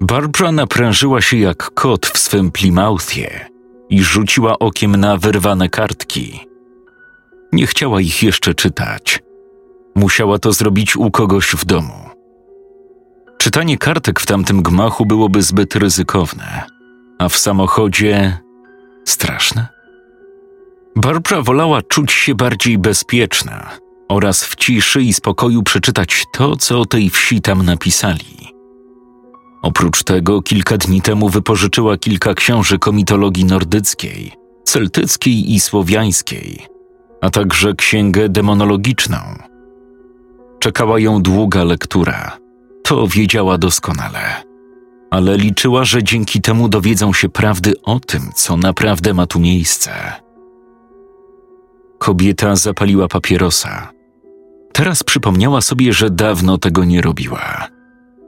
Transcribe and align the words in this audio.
Barbara 0.00 0.52
naprężyła 0.52 1.20
się 1.20 1.36
jak 1.36 1.70
kot 1.74 2.06
w 2.06 2.18
swym 2.18 2.50
Plymouthie 2.50 3.48
i 3.90 4.02
rzuciła 4.02 4.58
okiem 4.58 4.96
na 4.96 5.16
wyrwane 5.16 5.68
kartki. 5.68 6.40
Nie 7.52 7.66
chciała 7.66 8.00
ich 8.00 8.22
jeszcze 8.22 8.54
czytać. 8.54 9.22
Musiała 9.94 10.38
to 10.38 10.52
zrobić 10.52 10.96
u 10.96 11.10
kogoś 11.10 11.46
w 11.46 11.64
domu. 11.64 12.10
Czytanie 13.38 13.78
kartek 13.78 14.20
w 14.20 14.26
tamtym 14.26 14.62
gmachu 14.62 15.06
byłoby 15.06 15.42
zbyt 15.42 15.76
ryzykowne, 15.76 16.62
a 17.18 17.28
w 17.28 17.38
samochodzie 17.38 18.38
straszne. 19.04 19.66
Barbara 20.96 21.42
wolała 21.42 21.82
czuć 21.82 22.12
się 22.12 22.34
bardziej 22.34 22.78
bezpieczna 22.78 23.70
oraz 24.08 24.44
w 24.44 24.56
ciszy 24.56 25.02
i 25.02 25.12
spokoju 25.12 25.62
przeczytać 25.62 26.24
to, 26.32 26.56
co 26.56 26.80
o 26.80 26.86
tej 26.86 27.10
wsi 27.10 27.40
tam 27.40 27.62
napisali. 27.62 28.43
Oprócz 29.64 30.02
tego 30.02 30.42
kilka 30.42 30.76
dni 30.76 31.02
temu 31.02 31.28
wypożyczyła 31.28 31.96
kilka 31.96 32.34
książek 32.34 32.88
o 32.88 32.92
mitologii 32.92 33.44
nordyckiej, 33.44 34.32
celtyckiej 34.64 35.54
i 35.54 35.60
słowiańskiej, 35.60 36.66
a 37.20 37.30
także 37.30 37.74
księgę 37.74 38.28
demonologiczną. 38.28 39.18
Czekała 40.58 41.00
ją 41.00 41.22
długa 41.22 41.64
lektura. 41.64 42.38
To 42.82 43.06
wiedziała 43.08 43.58
doskonale. 43.58 44.44
Ale 45.10 45.36
liczyła, 45.36 45.84
że 45.84 46.02
dzięki 46.02 46.40
temu 46.40 46.68
dowiedzą 46.68 47.12
się 47.12 47.28
prawdy 47.28 47.74
o 47.82 48.00
tym, 48.00 48.22
co 48.34 48.56
naprawdę 48.56 49.14
ma 49.14 49.26
tu 49.26 49.40
miejsce. 49.40 49.90
Kobieta 51.98 52.56
zapaliła 52.56 53.08
papierosa. 53.08 53.90
Teraz 54.72 55.02
przypomniała 55.02 55.60
sobie, 55.60 55.92
że 55.92 56.10
dawno 56.10 56.58
tego 56.58 56.84
nie 56.84 57.00
robiła 57.00 57.73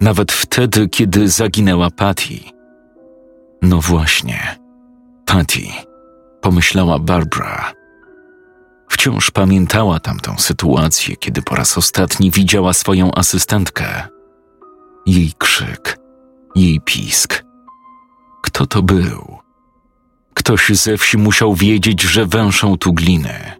nawet 0.00 0.32
wtedy, 0.32 0.88
kiedy 0.88 1.28
zaginęła 1.28 1.90
Patty. 1.90 2.38
No 3.62 3.80
właśnie, 3.80 4.58
Patty, 5.26 5.62
pomyślała 6.40 6.98
Barbara. 6.98 7.72
Wciąż 8.88 9.30
pamiętała 9.30 10.00
tamtą 10.00 10.38
sytuację, 10.38 11.16
kiedy 11.16 11.42
po 11.42 11.54
raz 11.56 11.78
ostatni 11.78 12.30
widziała 12.30 12.72
swoją 12.72 13.14
asystentkę. 13.14 14.08
Jej 15.06 15.32
krzyk, 15.38 15.98
jej 16.54 16.80
pisk. 16.80 17.44
Kto 18.42 18.66
to 18.66 18.82
był? 18.82 19.38
Ktoś 20.34 20.68
ze 20.68 20.96
wsi 20.96 21.18
musiał 21.18 21.54
wiedzieć, 21.54 22.02
że 22.02 22.26
węszą 22.26 22.78
tu 22.78 22.92
gliny. 22.92 23.52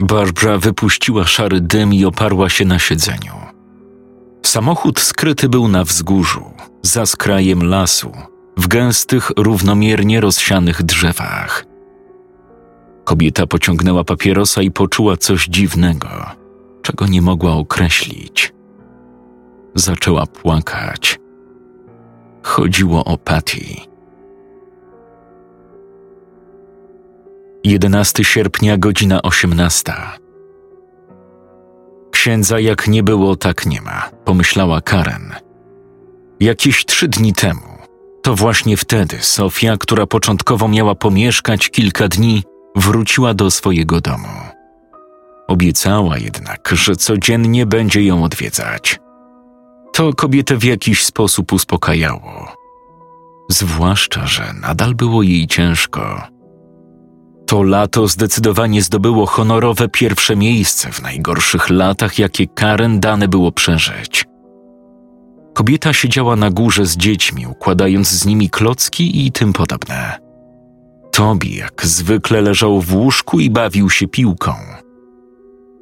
Barbara 0.00 0.58
wypuściła 0.58 1.24
szary 1.24 1.60
dym 1.60 1.94
i 1.94 2.04
oparła 2.04 2.48
się 2.48 2.64
na 2.64 2.78
siedzeniu. 2.78 3.57
Samochód 4.48 5.00
skryty 5.00 5.48
był 5.48 5.68
na 5.68 5.84
wzgórzu, 5.84 6.44
za 6.82 7.06
skrajem 7.06 7.62
lasu, 7.62 8.12
w 8.56 8.68
gęstych, 8.68 9.30
równomiernie 9.36 10.20
rozsianych 10.20 10.82
drzewach. 10.82 11.64
Kobieta 13.04 13.46
pociągnęła 13.46 14.04
papierosa 14.04 14.62
i 14.62 14.70
poczuła 14.70 15.16
coś 15.16 15.46
dziwnego, 15.46 16.08
czego 16.82 17.06
nie 17.06 17.22
mogła 17.22 17.52
określić. 17.52 18.52
Zaczęła 19.74 20.26
płakać. 20.26 21.20
Chodziło 22.42 23.04
o 23.04 23.18
Patty. 23.18 23.60
11 27.64 28.24
sierpnia, 28.24 28.78
godzina 28.78 29.22
18. 29.22 29.92
Księdza 32.18 32.60
jak 32.60 32.88
nie 32.88 33.02
było, 33.02 33.36
tak 33.36 33.66
nie 33.66 33.80
ma, 33.80 34.10
pomyślała 34.24 34.80
Karen. 34.80 35.34
Jakieś 36.40 36.84
trzy 36.84 37.08
dni 37.08 37.32
temu, 37.32 37.60
to 38.22 38.34
właśnie 38.34 38.76
wtedy 38.76 39.16
Sofia, 39.20 39.76
która 39.76 40.06
początkowo 40.06 40.68
miała 40.68 40.94
pomieszkać 40.94 41.70
kilka 41.70 42.08
dni, 42.08 42.42
wróciła 42.76 43.34
do 43.34 43.50
swojego 43.50 44.00
domu. 44.00 44.28
Obiecała 45.48 46.18
jednak, 46.18 46.68
że 46.72 46.96
codziennie 46.96 47.66
będzie 47.66 48.02
ją 48.02 48.24
odwiedzać. 48.24 49.00
To 49.92 50.12
kobietę 50.12 50.56
w 50.56 50.64
jakiś 50.64 51.04
sposób 51.04 51.52
uspokajało. 51.52 52.52
Zwłaszcza, 53.50 54.26
że 54.26 54.52
nadal 54.60 54.94
było 54.94 55.22
jej 55.22 55.46
ciężko. 55.46 56.22
To 57.48 57.62
lato 57.62 58.08
zdecydowanie 58.08 58.82
zdobyło 58.82 59.26
honorowe 59.26 59.88
pierwsze 59.88 60.36
miejsce 60.36 60.92
w 60.92 61.02
najgorszych 61.02 61.70
latach, 61.70 62.18
jakie 62.18 62.46
Karen 62.46 63.00
dane 63.00 63.28
było 63.28 63.52
przeżyć. 63.52 64.24
Kobieta 65.54 65.92
siedziała 65.92 66.36
na 66.36 66.50
górze 66.50 66.86
z 66.86 66.96
dziećmi, 66.96 67.46
układając 67.46 68.08
z 68.08 68.26
nimi 68.26 68.50
klocki 68.50 69.26
i 69.26 69.32
tym 69.32 69.52
podobne. 69.52 70.18
Tobi 71.12 71.56
jak 71.56 71.86
zwykle 71.86 72.40
leżał 72.40 72.80
w 72.80 72.94
łóżku 72.94 73.40
i 73.40 73.50
bawił 73.50 73.90
się 73.90 74.08
piłką. 74.08 74.54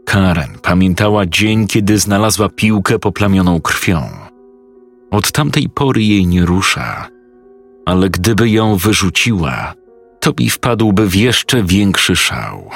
Karen 0.04 0.58
pamiętała 0.62 1.26
dzień, 1.26 1.66
kiedy 1.66 1.98
znalazła 1.98 2.48
piłkę 2.48 2.98
poplamioną 2.98 3.60
krwią. 3.60 4.02
Od 5.10 5.32
tamtej 5.32 5.68
pory 5.68 6.02
jej 6.02 6.26
nie 6.26 6.46
rusza, 6.46 7.08
ale 7.86 8.10
gdyby 8.10 8.50
ją 8.50 8.76
wyrzuciła, 8.76 9.74
Tobi 10.26 10.50
wpadłby 10.50 11.08
w 11.08 11.14
jeszcze 11.14 11.62
większy 11.62 12.16
szał. 12.16 12.70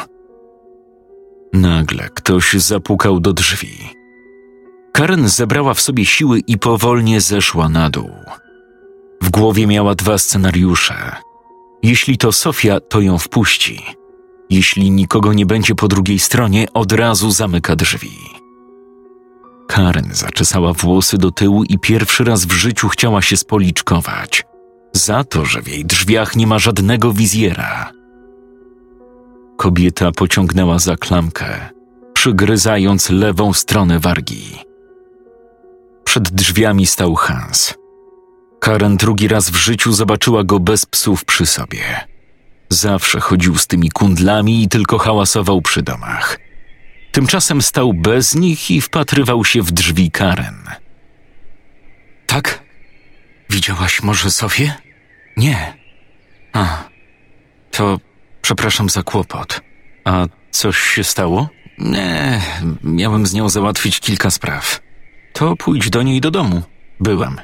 Nagle 1.52 2.08
ktoś 2.14 2.52
zapukał 2.52 3.20
do 3.20 3.32
drzwi. 3.32 3.78
Karen 4.92 5.28
zebrała 5.28 5.74
w 5.74 5.80
sobie 5.80 6.04
siły 6.04 6.40
i 6.46 6.58
powolnie 6.58 7.20
zeszła 7.20 7.68
na 7.68 7.90
dół. 7.90 8.10
W 9.22 9.30
głowie 9.30 9.66
miała 9.66 9.94
dwa 9.94 10.18
scenariusze. 10.18 11.16
Jeśli 11.82 12.18
to 12.18 12.32
Sofia, 12.32 12.80
to 12.80 13.00
ją 13.00 13.18
wpuści. 13.18 13.82
Jeśli 14.50 14.90
nikogo 14.90 15.32
nie 15.32 15.46
będzie 15.46 15.74
po 15.74 15.88
drugiej 15.88 16.18
stronie, 16.18 16.66
od 16.74 16.92
razu 16.92 17.30
zamyka 17.30 17.76
drzwi. 17.76 18.16
Karen 19.68 20.08
zaczesała 20.12 20.72
włosy 20.72 21.18
do 21.18 21.30
tyłu 21.30 21.64
i 21.64 21.78
pierwszy 21.78 22.24
raz 22.24 22.44
w 22.44 22.52
życiu 22.52 22.88
chciała 22.88 23.22
się 23.22 23.36
spoliczkować 23.36 24.49
za 25.00 25.24
to, 25.24 25.44
że 25.44 25.62
w 25.62 25.68
jej 25.68 25.84
drzwiach 25.84 26.36
nie 26.36 26.46
ma 26.46 26.58
żadnego 26.58 27.12
wizjera. 27.12 27.92
Kobieta 29.56 30.12
pociągnęła 30.12 30.78
za 30.78 30.96
klamkę, 30.96 31.70
przygryzając 32.12 33.10
lewą 33.10 33.52
stronę 33.52 33.98
wargi. 33.98 34.58
Przed 36.04 36.30
drzwiami 36.30 36.86
stał 36.86 37.14
Hans. 37.14 37.74
Karen 38.60 38.96
drugi 38.96 39.28
raz 39.28 39.50
w 39.50 39.56
życiu 39.56 39.92
zobaczyła 39.92 40.44
go 40.44 40.60
bez 40.60 40.86
psów 40.86 41.24
przy 41.24 41.46
sobie. 41.46 41.82
Zawsze 42.68 43.20
chodził 43.20 43.56
z 43.56 43.66
tymi 43.66 43.90
kundlami 43.90 44.62
i 44.62 44.68
tylko 44.68 44.98
hałasował 44.98 45.62
przy 45.62 45.82
domach. 45.82 46.38
Tymczasem 47.12 47.62
stał 47.62 47.94
bez 47.94 48.34
nich 48.34 48.70
i 48.70 48.80
wpatrywał 48.80 49.44
się 49.44 49.62
w 49.62 49.72
drzwi 49.72 50.10
Karen. 50.10 50.62
Tak? 52.26 52.62
Widziałaś 53.50 54.02
może 54.02 54.30
Sofię? 54.30 54.89
Nie. 55.36 55.74
A, 56.52 56.84
to 57.70 58.00
przepraszam 58.42 58.88
za 58.88 59.02
kłopot. 59.02 59.60
A 60.04 60.26
coś 60.50 60.78
się 60.78 61.04
stało? 61.04 61.48
Nie, 61.78 62.40
miałem 62.84 63.26
z 63.26 63.34
nią 63.34 63.48
załatwić 63.48 64.00
kilka 64.00 64.30
spraw. 64.30 64.80
To 65.32 65.56
pójdź 65.56 65.90
do 65.90 66.02
niej 66.02 66.20
do 66.20 66.30
domu. 66.30 66.62
Byłem, 67.00 67.36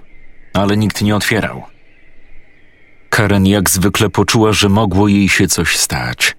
ale 0.55 0.77
nikt 0.77 1.03
nie 1.03 1.17
otwierał. 1.17 1.63
Karen 3.11 3.47
jak 3.47 3.71
zwykle 3.71 4.11
poczuła, 4.11 4.53
że 4.53 4.69
mogło 4.69 5.09
jej 5.09 5.29
się 5.29 5.47
coś 5.49 5.77
stać. 5.77 6.37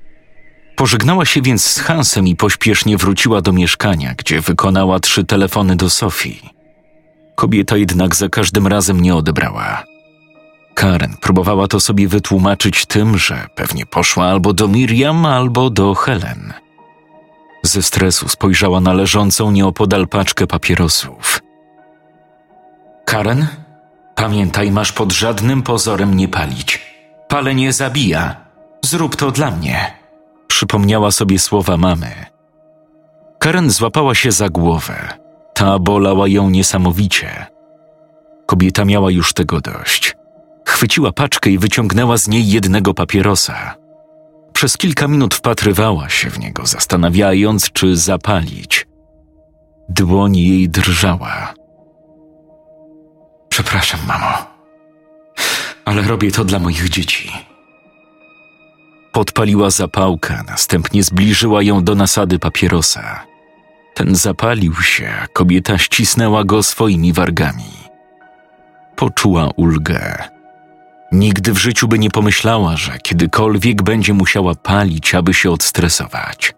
Pożegnała 0.75 1.25
się 1.25 1.41
więc 1.41 1.65
z 1.65 1.79
Hansem 1.79 2.27
i 2.27 2.35
pośpiesznie 2.35 2.97
wróciła 2.97 3.41
do 3.41 3.53
mieszkania, 3.53 4.15
gdzie 4.17 4.41
wykonała 4.41 4.99
trzy 4.99 5.23
telefony 5.23 5.75
do 5.75 5.89
Sofii. 5.89 6.49
Kobieta 7.35 7.77
jednak 7.77 8.15
za 8.15 8.29
każdym 8.29 8.67
razem 8.67 9.01
nie 9.01 9.15
odebrała. 9.15 9.83
Karen 10.77 11.17
próbowała 11.21 11.67
to 11.67 11.79
sobie 11.79 12.07
wytłumaczyć 12.07 12.85
tym, 12.85 13.17
że 13.17 13.47
pewnie 13.55 13.85
poszła 13.85 14.25
albo 14.25 14.53
do 14.53 14.67
Miriam, 14.67 15.25
albo 15.25 15.69
do 15.69 15.93
Helen. 15.93 16.53
Ze 17.63 17.83
stresu 17.83 18.29
spojrzała 18.29 18.79
na 18.79 18.93
leżącą 18.93 19.51
nieopodal 19.51 20.07
paczkę 20.07 20.47
papierosów. 20.47 21.41
Karen, 23.05 23.47
pamiętaj, 24.15 24.71
masz 24.71 24.91
pod 24.91 25.11
żadnym 25.11 25.63
pozorem 25.63 26.17
nie 26.17 26.27
palić. 26.27 26.81
Palenie 27.27 27.73
zabija. 27.73 28.35
Zrób 28.85 29.15
to 29.15 29.31
dla 29.31 29.51
mnie. 29.51 29.93
Przypomniała 30.47 31.11
sobie 31.11 31.39
słowa 31.39 31.77
mamy. 31.77 32.25
Karen 33.39 33.69
złapała 33.69 34.15
się 34.15 34.31
za 34.31 34.49
głowę. 34.49 34.95
Ta 35.53 35.79
bolała 35.79 36.27
ją 36.27 36.49
niesamowicie. 36.49 37.45
Kobieta 38.45 38.85
miała 38.85 39.11
już 39.11 39.33
tego 39.33 39.61
dość. 39.61 40.16
Chwyciła 40.67 41.11
paczkę 41.11 41.49
i 41.49 41.57
wyciągnęła 41.57 42.17
z 42.17 42.27
niej 42.27 42.49
jednego 42.49 42.93
papierosa. 42.93 43.75
Przez 44.53 44.77
kilka 44.77 45.07
minut 45.07 45.35
wpatrywała 45.35 46.09
się 46.09 46.29
w 46.29 46.39
niego, 46.39 46.65
zastanawiając, 46.65 47.71
czy 47.71 47.97
zapalić. 47.97 48.87
Dłoń 49.89 50.37
jej 50.37 50.69
drżała. 50.69 51.53
Przepraszam, 53.49 53.99
mamo, 54.07 54.33
ale 55.85 56.01
robię 56.01 56.31
to 56.31 56.45
dla 56.45 56.59
moich 56.59 56.89
dzieci. 56.89 57.31
Podpaliła 59.11 59.69
zapałkę, 59.69 60.43
następnie 60.47 61.03
zbliżyła 61.03 61.63
ją 61.63 61.83
do 61.83 61.95
nasady 61.95 62.39
papierosa. 62.39 63.23
Ten 63.93 64.15
zapalił 64.15 64.75
się, 64.75 65.13
a 65.23 65.27
kobieta 65.27 65.77
ścisnęła 65.77 66.43
go 66.43 66.63
swoimi 66.63 67.13
wargami. 67.13 67.73
Poczuła 68.95 69.49
ulgę. 69.55 70.36
Nigdy 71.11 71.53
w 71.53 71.57
życiu 71.57 71.87
by 71.87 71.99
nie 71.99 72.09
pomyślała, 72.09 72.77
że 72.77 72.97
kiedykolwiek 72.97 73.83
będzie 73.83 74.13
musiała 74.13 74.55
palić, 74.55 75.15
aby 75.15 75.33
się 75.33 75.51
odstresować. 75.51 76.53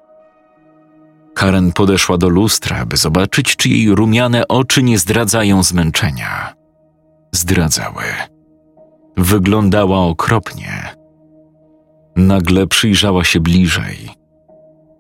Karen 1.36 1.72
podeszła 1.72 2.18
do 2.18 2.30
lustra, 2.30 2.86
by 2.86 2.98
zobaczyć, 2.98 3.56
czy 3.56 3.70
jej 3.70 3.96
rumiane 3.96 4.48
oczy 4.48 4.84
nie 4.84 5.00
zdradzają 5.00 5.64
zmęczenia. 5.64 6.54
Zdradzały. 7.32 8.04
Wyglądała 9.18 10.00
okropnie. 10.00 10.96
Nagle 12.16 12.68
przyjrzała 12.68 13.24
się 13.24 13.40
bliżej. 13.40 14.10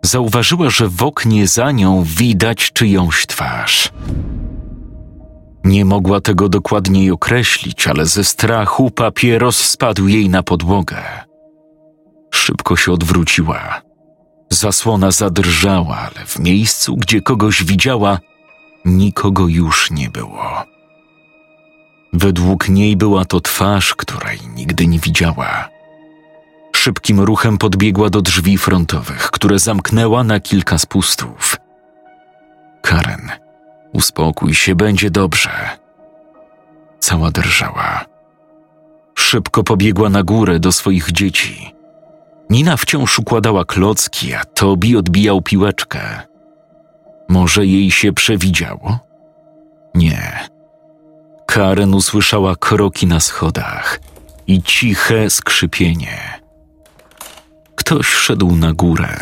Zauważyła, 0.04 0.70
że 0.70 0.88
w 0.88 1.04
oknie 1.04 1.48
za 1.48 1.72
nią 1.72 2.04
widać 2.04 2.72
czyjąś 2.74 3.28
twarz. 3.28 3.92
Nie 5.64 5.86
mogła 5.86 6.22
tego 6.22 6.50
dokładniej 6.50 7.12
określić, 7.12 7.88
ale 7.88 8.06
ze 8.06 8.24
strachu 8.24 8.92
papieros 8.92 9.58
spadł 9.58 10.08
jej 10.08 10.30
na 10.30 10.44
podłogę. 10.44 11.04
Szybko 12.32 12.76
się 12.76 12.92
odwróciła. 12.92 13.82
Zasłona 14.50 15.12
zadrżała, 15.12 15.98
ale 15.98 16.26
w 16.26 16.40
miejscu, 16.40 16.96
gdzie 16.96 17.22
kogoś 17.22 17.64
widziała, 17.64 18.20
nikogo 18.86 19.48
już 19.48 19.92
nie 19.92 20.10
było. 20.10 20.64
Według 22.14 22.70
niej 22.70 22.98
była 22.98 23.26
to 23.26 23.42
twarz, 23.42 23.96
której 23.96 24.40
nigdy 24.56 24.88
nie 24.88 25.00
widziała. 25.00 25.70
Szybkim 26.76 27.20
ruchem 27.20 27.58
podbiegła 27.58 28.10
do 28.10 28.22
drzwi 28.22 28.58
frontowych, 28.58 29.32
które 29.32 29.60
zamknęła 29.60 30.24
na 30.24 30.40
kilka 30.40 30.78
spustów. 30.78 31.58
Karen, 32.82 33.32
uspokój 33.94 34.54
się, 34.54 34.76
będzie 34.76 35.12
dobrze. 35.12 35.50
Cała 37.00 37.32
drżała. 37.32 38.06
Szybko 39.16 39.64
pobiegła 39.64 40.10
na 40.10 40.24
górę 40.24 40.60
do 40.60 40.72
swoich 40.72 41.12
dzieci. 41.12 41.74
Nina 42.50 42.78
wciąż 42.78 43.20
układała 43.20 43.66
klocki, 43.66 44.34
a 44.34 44.46
Tobi 44.46 44.98
odbijał 44.98 45.42
piłeczkę. 45.42 46.22
Może 47.30 47.66
jej 47.66 47.92
się 47.92 48.14
przewidziało? 48.14 49.00
Nie. 49.96 50.50
Karen 51.46 51.94
usłyszała 51.94 52.56
kroki 52.56 53.08
na 53.08 53.20
schodach 53.20 54.00
i 54.48 54.62
ciche 54.64 55.30
skrzypienie. 55.30 56.40
Ktoś 57.76 58.08
szedł 58.08 58.56
na 58.56 58.74
górę, 58.74 59.18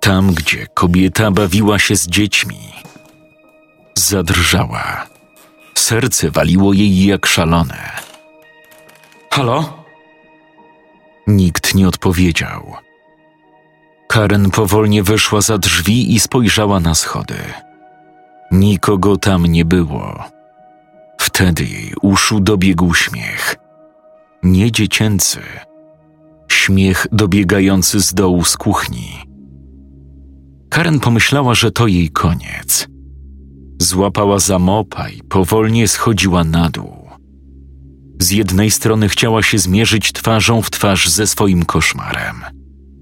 tam 0.00 0.34
gdzie 0.34 0.66
kobieta 0.74 1.30
bawiła 1.30 1.78
się 1.78 1.96
z 1.96 2.06
dziećmi. 2.08 2.72
Zadrżała. 4.04 5.06
Serce 5.74 6.30
waliło 6.30 6.72
jej 6.72 7.04
jak 7.04 7.26
szalone. 7.26 7.90
Halo? 9.30 9.84
Nikt 11.26 11.74
nie 11.74 11.88
odpowiedział. 11.88 12.74
Karen 14.08 14.50
powolnie 14.50 15.02
wyszła 15.02 15.40
za 15.40 15.58
drzwi 15.58 16.14
i 16.14 16.20
spojrzała 16.20 16.80
na 16.80 16.94
schody. 16.94 17.38
Nikogo 18.52 19.16
tam 19.16 19.46
nie 19.46 19.64
było. 19.64 20.24
Wtedy 21.20 21.64
jej 21.64 21.94
uszu 22.02 22.40
dobiegł 22.40 22.94
śmiech. 22.94 23.56
Nie 24.42 24.72
dziecięcy, 24.72 25.40
śmiech 26.48 27.06
dobiegający 27.12 28.00
z 28.00 28.14
dołu 28.14 28.44
z 28.44 28.56
kuchni. 28.56 29.08
Karen 30.70 31.00
pomyślała, 31.00 31.54
że 31.54 31.70
to 31.70 31.86
jej 31.86 32.10
koniec. 32.10 32.93
Złapała 33.84 34.38
za 34.38 34.58
mopa 34.58 35.08
i 35.08 35.22
powolnie 35.22 35.88
schodziła 35.88 36.44
na 36.44 36.70
dół. 36.70 37.08
Z 38.20 38.30
jednej 38.30 38.70
strony 38.70 39.08
chciała 39.08 39.42
się 39.42 39.58
zmierzyć 39.58 40.12
twarzą 40.12 40.62
w 40.62 40.70
twarz 40.70 41.08
ze 41.08 41.26
swoim 41.26 41.64
koszmarem, 41.64 42.36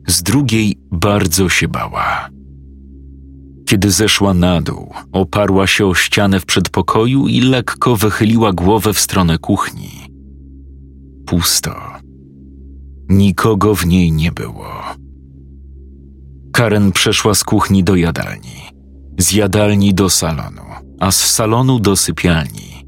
z 0.06 0.23
drugiej 0.23 0.79
bardzo 0.90 1.49
się 1.49 1.69
bała. 1.69 2.29
Kiedy 3.69 3.90
zeszła 3.90 4.34
na 4.34 4.62
dół, 4.62 4.94
oparła 5.12 5.67
się 5.67 5.87
o 5.87 5.94
ścianę 5.94 6.40
w 6.40 6.46
przedpokoju 6.46 7.28
i 7.28 7.40
lekko 7.40 7.96
wychyliła 7.96 8.52
głowę 8.52 8.93
w 8.93 9.00
stronę 9.00 9.38
kuchni. 9.38 9.90
Pusto. 11.26 11.75
Nikogo 13.08 13.75
w 13.75 13.87
niej 13.87 14.12
nie 14.12 14.32
było. 14.32 14.73
Karen 16.52 16.93
przeszła 16.93 17.35
z 17.35 17.44
kuchni 17.44 17.85
do 17.85 17.96
jadalni, 17.96 18.72
z 19.19 19.32
jadalni 19.32 19.94
do 19.94 20.11
salonu, 20.11 20.62
a 21.00 21.11
z 21.11 21.17
salonu 21.17 21.79
do 21.81 21.97
sypialni. 21.97 22.87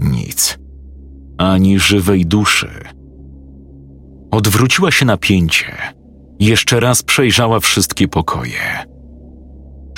Nic, 0.00 0.58
ani 1.38 1.78
żywej 1.78 2.26
duszy. 2.26 2.70
Odwróciła 4.30 4.90
się 4.90 5.06
na 5.06 5.16
pięcie. 5.16 5.72
Jeszcze 6.40 6.80
raz 6.80 7.02
przejrzała 7.02 7.60
wszystkie 7.60 8.08
pokoje. 8.08 8.86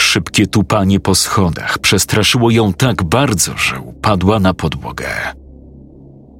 Szybkie 0.00 0.46
tupanie 0.46 1.00
po 1.00 1.14
schodach 1.14 1.78
przestraszyło 1.78 2.50
ją 2.50 2.72
tak 2.72 3.02
bardzo, 3.02 3.56
że 3.56 3.81
upadła 3.81 4.40
na 4.40 4.55
podłogę. 4.55 5.06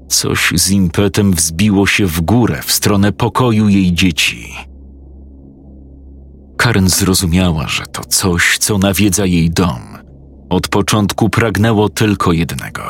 Coś 0.09 0.52
z 0.57 0.71
impetem 0.71 1.33
wzbiło 1.33 1.87
się 1.87 2.07
w 2.07 2.21
górę 2.21 2.61
w 2.62 2.73
stronę 2.73 3.12
pokoju 3.12 3.69
jej 3.69 3.93
dzieci. 3.93 4.54
Karen 6.64 6.88
zrozumiała, 6.88 7.68
że 7.68 7.87
to 7.87 8.04
coś, 8.04 8.59
co 8.59 8.78
nawiedza 8.78 9.26
jej 9.26 9.50
dom, 9.50 9.80
od 10.50 10.68
początku 10.68 11.28
pragnęło 11.30 11.88
tylko 11.88 12.33
jednego. 12.33 12.83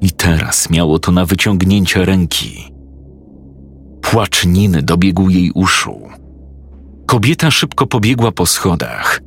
I 0.00 0.10
teraz 0.10 0.70
miało 0.70 0.98
to 0.98 1.12
na 1.12 1.24
wyciągnięcie 1.24 2.04
ręki. 2.04 2.72
Płacz 4.02 4.46
Niny 4.46 4.82
dobiegł 4.82 5.30
jej 5.30 5.50
uszu. 5.50 6.08
Kobieta 7.06 7.50
szybko 7.50 7.86
pobiegła 7.86 8.32
po 8.32 8.46
schodach. 8.46 9.20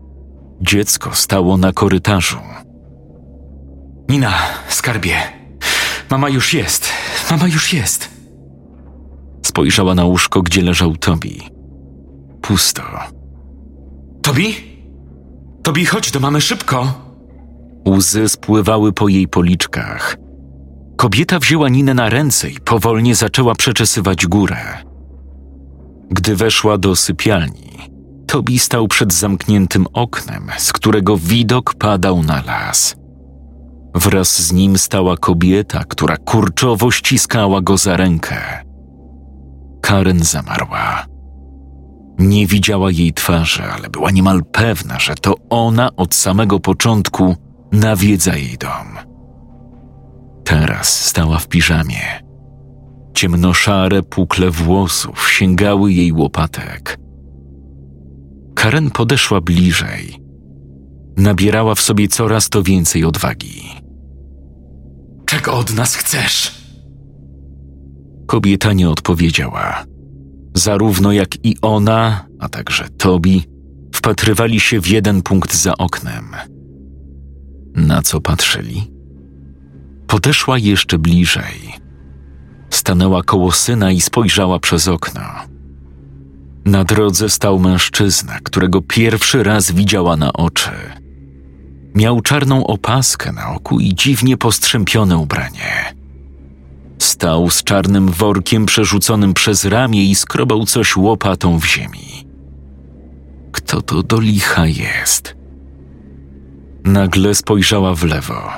Dziecko 0.62 1.10
stało 1.14 1.58
na 1.58 1.74
korytarzu. 1.74 2.40
Nina, 4.10 4.34
skarbie, 4.70 5.16
Mama 6.10 6.30
już 6.30 6.54
jest. 6.54 6.90
Mama 7.32 7.48
już 7.48 7.74
jest. 7.74 8.10
Spojrzała 9.46 9.96
na 9.96 10.06
łóżko, 10.06 10.42
gdzie 10.42 10.62
leżał 10.62 10.98
Tobi. 10.98 11.42
Pusto. 12.42 13.21
Tobi? 14.22 14.56
Tobi, 15.64 15.86
chodź 15.86 16.12
do 16.12 16.20
mamy 16.20 16.42
szybko. 16.42 16.94
Łzy 17.88 18.30
spływały 18.30 18.94
po 18.94 19.08
jej 19.08 19.28
policzkach. 19.28 20.18
Kobieta 20.98 21.40
wzięła 21.40 21.70
Ninę 21.70 21.94
na 21.94 22.10
ręce 22.10 22.50
i 22.50 22.60
powolnie 22.60 23.16
zaczęła 23.16 23.56
przeczesywać 23.56 24.26
górę. 24.26 24.78
Gdy 26.12 26.36
weszła 26.36 26.78
do 26.78 26.96
sypialni, 26.96 27.72
Tobi 28.28 28.60
stał 28.60 28.88
przed 28.88 29.14
zamkniętym 29.14 29.86
oknem, 29.94 30.48
z 30.58 30.74
którego 30.74 31.18
widok 31.18 31.74
padał 31.74 32.24
na 32.24 32.44
las. 32.48 32.96
Wraz 33.96 34.42
z 34.42 34.52
nim 34.54 34.78
stała 34.78 35.18
kobieta, 35.18 35.84
która 35.84 36.18
kurczowo 36.18 36.92
ściskała 36.92 37.62
go 37.62 37.78
za 37.78 37.98
rękę. 37.98 38.64
Karen 39.82 40.24
zamarła. 40.24 41.11
Nie 42.22 42.48
widziała 42.48 42.92
jej 42.92 43.14
twarzy, 43.14 43.64
ale 43.64 43.90
była 43.90 44.12
niemal 44.12 44.44
pewna, 44.52 45.00
że 45.00 45.16
to 45.16 45.36
ona 45.50 45.96
od 45.96 46.16
samego 46.16 46.60
początku 46.60 47.36
nawiedza 47.72 48.38
jej 48.38 48.58
dom. 48.58 48.98
Teraz 50.44 51.06
stała 51.06 51.38
w 51.38 51.48
piżamie. 51.48 52.02
Ciemnoszare 53.14 54.04
pukle 54.04 54.52
włosów 54.52 55.32
sięgały 55.32 55.94
jej 55.94 56.12
łopatek. 56.14 56.98
Karen 58.56 58.92
podeszła 58.92 59.42
bliżej. 59.42 60.18
Nabierała 61.18 61.76
w 61.76 61.82
sobie 61.82 62.08
coraz 62.08 62.50
to 62.50 62.64
więcej 62.64 63.06
odwagi. 63.06 63.62
Czego 65.26 65.54
od 65.54 65.74
nas 65.74 65.96
chcesz? 65.96 66.62
Kobieta 68.28 68.74
nie 68.74 68.90
odpowiedziała. 68.90 69.91
Zarówno 70.54 71.12
jak 71.12 71.46
i 71.46 71.56
ona, 71.62 72.26
a 72.40 72.50
także 72.50 72.90
Tobi, 72.98 73.44
wpatrywali 73.94 74.60
się 74.60 74.82
w 74.82 74.88
jeden 74.88 75.22
punkt 75.22 75.56
za 75.56 75.78
oknem. 75.78 76.36
Na 77.76 78.02
co 78.02 78.22
patrzyli? 78.22 78.92
Podeszła 80.08 80.58
jeszcze 80.58 80.98
bliżej. 80.98 81.74
Stanęła 82.70 83.24
koło 83.24 83.52
syna 83.52 83.92
i 83.92 84.02
spojrzała 84.02 84.60
przez 84.60 84.88
okno. 84.88 85.22
Na 86.66 86.84
drodze 86.84 87.30
stał 87.30 87.60
mężczyzna, 87.60 88.40
którego 88.44 88.82
pierwszy 88.82 89.44
raz 89.44 89.72
widziała 89.72 90.18
na 90.18 90.34
oczy. 90.34 90.72
Miał 91.96 92.22
czarną 92.22 92.68
opaskę 92.68 93.32
na 93.32 93.50
oku 93.50 93.80
i 93.80 93.96
dziwnie 93.96 94.38
postrzępione 94.38 95.18
ubranie. 95.18 96.01
Stał 97.02 97.50
z 97.50 97.64
czarnym 97.64 98.10
workiem 98.10 98.66
przerzuconym 98.66 99.34
przez 99.34 99.66
ramię 99.66 100.04
i 100.04 100.16
skrobał 100.16 100.66
coś 100.66 100.98
łopatą 100.98 101.60
w 101.60 101.66
ziemi. 101.66 102.28
Kto 103.52 103.82
to 103.82 104.04
do 104.04 104.20
licha 104.20 104.66
jest? 104.66 105.36
Nagle 106.84 107.36
spojrzała 107.36 107.96
w 107.96 108.04
lewo, 108.04 108.52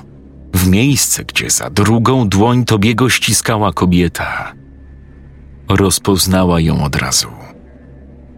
w 0.53 0.67
miejsce, 0.67 1.25
gdzie 1.25 1.50
za 1.50 1.69
drugą 1.69 2.29
dłoń 2.29 2.65
Tobiego 2.65 3.09
ściskała 3.09 3.73
kobieta. 3.73 4.53
Rozpoznała 5.69 6.59
ją 6.59 6.83
od 6.83 6.95
razu. 6.95 7.29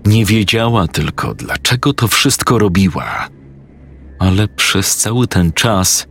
Nie 0.06 0.26
wiedziała 0.26 0.88
tylko, 0.88 1.34
dlaczego 1.34 1.94
to 1.94 2.08
wszystko 2.08 2.60
robiła, 2.60 3.28
ale 4.20 4.48
przez 4.48 4.98
cały 4.98 5.28
ten 5.28 5.52
czas 5.52 6.08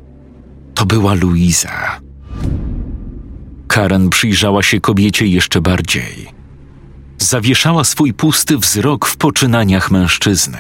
to 0.75 0.87
była 0.87 1.15
Luiza. 1.15 2.01
Karen 3.69 4.11
przyjrzała 4.11 4.63
się 4.63 4.81
kobiecie 4.81 5.27
jeszcze 5.27 5.61
bardziej. 5.61 6.35
Zawieszała 7.19 7.85
swój 7.85 8.15
pusty 8.15 8.59
wzrok 8.59 9.07
w 9.07 9.17
poczynaniach 9.17 9.91
mężczyzny. 9.91 10.59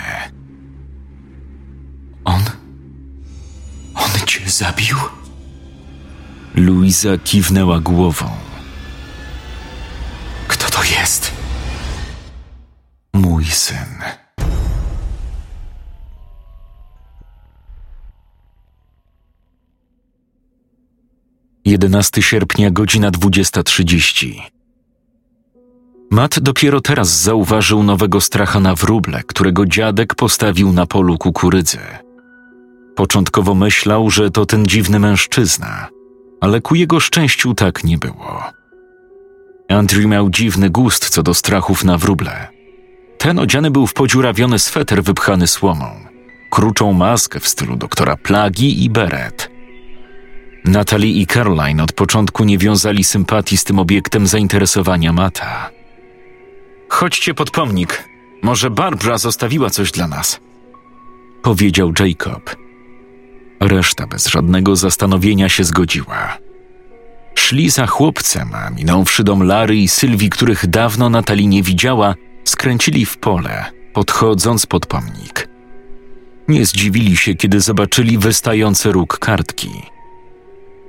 On. 2.24 2.42
On 3.94 4.26
cię 4.26 4.50
zabił? 4.50 4.96
Luiza 6.54 7.18
kiwnęła 7.18 7.80
głową. 7.80 8.30
Kto 10.48 10.70
to 10.70 10.84
jest? 10.84 11.32
Mój 13.12 13.44
syn. 13.44 14.23
11 21.64 22.22
sierpnia, 22.22 22.70
godzina 22.70 23.10
20.30. 23.10 24.40
Matt 26.10 26.40
dopiero 26.40 26.80
teraz 26.80 27.22
zauważył 27.22 27.82
nowego 27.82 28.20
stracha 28.20 28.60
na 28.60 28.74
wróble, 28.74 29.22
którego 29.26 29.66
dziadek 29.66 30.14
postawił 30.14 30.72
na 30.72 30.86
polu 30.86 31.18
kukurydzy. 31.18 31.78
Początkowo 32.96 33.54
myślał, 33.54 34.10
że 34.10 34.30
to 34.30 34.46
ten 34.46 34.66
dziwny 34.66 34.98
mężczyzna, 34.98 35.88
ale 36.40 36.60
ku 36.60 36.74
jego 36.74 37.00
szczęściu 37.00 37.54
tak 37.54 37.84
nie 37.84 37.98
było. 37.98 38.42
Andrew 39.68 40.04
miał 40.04 40.30
dziwny 40.30 40.70
gust 40.70 41.08
co 41.08 41.22
do 41.22 41.34
strachów 41.34 41.84
na 41.84 41.98
wróble. 41.98 42.48
Ten 43.18 43.38
odziany 43.38 43.70
był 43.70 43.86
w 43.86 43.94
podziurawiony 43.94 44.58
sweter 44.58 45.02
wypchany 45.02 45.46
słomą, 45.46 45.86
kruczą 46.50 46.92
maskę 46.92 47.40
w 47.40 47.48
stylu 47.48 47.76
doktora 47.76 48.16
Plagi 48.16 48.84
i 48.84 48.90
beret– 48.90 49.50
Natalie 50.64 51.12
i 51.20 51.26
Caroline 51.26 51.82
od 51.82 51.92
początku 51.92 52.44
nie 52.44 52.58
wiązali 52.58 53.04
sympatii 53.04 53.56
z 53.56 53.64
tym 53.64 53.78
obiektem 53.78 54.26
zainteresowania 54.26 55.12
Mata. 55.12 55.70
Chodźcie 56.88 57.34
pod 57.34 57.50
pomnik. 57.50 58.04
Może 58.42 58.70
Barbara 58.70 59.18
zostawiła 59.18 59.70
coś 59.70 59.90
dla 59.90 60.08
nas. 60.08 60.40
Powiedział 61.42 61.92
Jacob. 62.00 62.56
Reszta 63.60 64.06
bez 64.06 64.26
żadnego 64.26 64.76
zastanowienia 64.76 65.48
się 65.48 65.64
zgodziła. 65.64 66.38
Szli 67.34 67.70
za 67.70 67.86
chłopcem, 67.86 68.50
a 68.54 68.70
minąwszy 68.70 69.24
dom 69.24 69.42
Lary 69.42 69.76
i 69.76 69.88
Sylwii, 69.88 70.30
których 70.30 70.66
dawno 70.66 71.10
Natalie 71.10 71.46
nie 71.46 71.62
widziała, 71.62 72.14
skręcili 72.44 73.06
w 73.06 73.18
pole, 73.18 73.64
podchodząc 73.92 74.66
pod 74.66 74.86
pomnik. 74.86 75.48
Nie 76.48 76.66
zdziwili 76.66 77.16
się, 77.16 77.34
kiedy 77.34 77.60
zobaczyli 77.60 78.18
wystający 78.18 78.92
róg 78.92 79.18
kartki– 79.18 79.70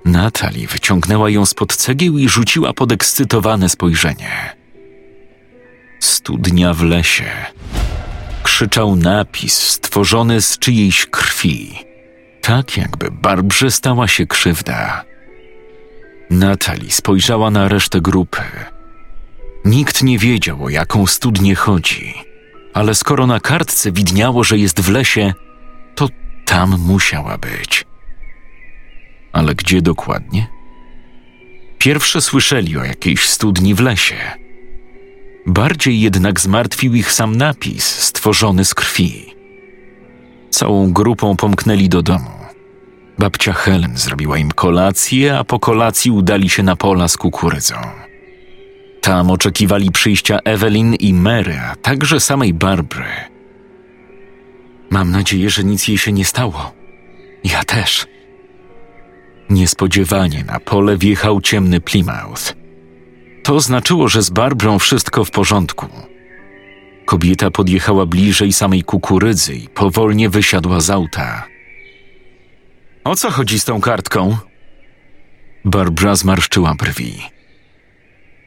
Natalie 0.05 0.67
wyciągnęła 0.67 1.29
ją 1.29 1.45
spod 1.45 1.75
cegieł 1.75 2.17
i 2.17 2.29
rzuciła 2.29 2.73
podekscytowane 2.73 3.69
spojrzenie. 3.69 4.55
Studnia 5.99 6.73
w 6.73 6.83
lesie. 6.83 7.31
Krzyczał 8.43 8.95
napis 8.95 9.59
stworzony 9.59 10.41
z 10.41 10.59
czyjejś 10.59 11.05
krwi, 11.05 11.79
tak 12.41 12.77
jakby 12.77 13.11
Barbrze 13.11 13.71
stała 13.71 14.07
się 14.07 14.27
krzywda. 14.27 15.03
Natalie 16.29 16.91
spojrzała 16.91 17.51
na 17.51 17.67
resztę 17.67 18.01
grupy. 18.01 18.41
Nikt 19.65 20.03
nie 20.03 20.19
wiedział, 20.19 20.63
o 20.63 20.69
jaką 20.69 21.07
studnię 21.07 21.55
chodzi, 21.55 22.13
ale 22.73 22.95
skoro 22.95 23.27
na 23.27 23.39
kartce 23.39 23.91
widniało, 23.91 24.43
że 24.43 24.57
jest 24.57 24.81
w 24.81 24.89
lesie, 24.89 25.33
to 25.95 26.09
tam 26.45 26.79
musiała 26.79 27.37
być 27.37 27.85
ale 29.35 29.55
gdzie 29.55 29.81
dokładnie? 29.81 30.47
Pierwsze 31.77 32.21
słyszeli 32.21 32.77
o 32.77 32.83
jakiejś 32.83 33.29
studni 33.29 33.75
w 33.75 33.79
lesie. 33.79 34.15
Bardziej 35.45 36.01
jednak 36.01 36.39
zmartwił 36.39 36.93
ich 36.93 37.11
sam 37.11 37.35
napis 37.35 37.85
stworzony 37.85 38.65
z 38.65 38.73
krwi. 38.73 39.35
Całą 40.49 40.93
grupą 40.93 41.35
pomknęli 41.35 41.89
do 41.89 42.01
domu. 42.01 42.31
Babcia 43.19 43.53
Helen 43.53 43.97
zrobiła 43.97 44.37
im 44.37 44.51
kolację, 44.51 45.37
a 45.37 45.43
po 45.43 45.59
kolacji 45.59 46.11
udali 46.11 46.49
się 46.49 46.63
na 46.63 46.75
pola 46.75 47.07
z 47.07 47.17
kukurydzą. 47.17 47.75
Tam 49.01 49.31
oczekiwali 49.31 49.91
przyjścia 49.91 50.39
Evelyn 50.39 50.93
i 50.93 51.13
Mary, 51.13 51.59
a 51.71 51.75
także 51.75 52.19
samej 52.19 52.53
Barbry. 52.53 53.13
Mam 54.89 55.11
nadzieję, 55.11 55.49
że 55.49 55.63
nic 55.63 55.87
jej 55.87 55.97
się 55.97 56.11
nie 56.11 56.25
stało. 56.25 56.73
Ja 57.43 57.63
też, 57.63 58.07
Niespodziewanie 59.49 60.43
na 60.43 60.59
pole 60.59 60.97
wjechał 60.97 61.41
ciemny 61.41 61.81
Plymouth. 61.81 62.53
To 63.43 63.59
znaczyło, 63.59 64.07
że 64.07 64.21
z 64.21 64.29
Barbrą 64.29 64.79
wszystko 64.79 65.25
w 65.25 65.31
porządku. 65.31 65.87
Kobieta 67.05 67.51
podjechała 67.51 68.05
bliżej 68.05 68.53
samej 68.53 68.83
kukurydzy 68.83 69.55
i 69.55 69.69
powolnie 69.69 70.29
wysiadła 70.29 70.81
z 70.81 70.89
auta. 70.89 71.47
O 73.03 73.15
co 73.15 73.31
chodzi 73.31 73.59
z 73.59 73.65
tą 73.65 73.81
kartką? 73.81 74.37
Barbara 75.65 76.15
zmarszczyła 76.15 76.75
brwi. 76.75 77.21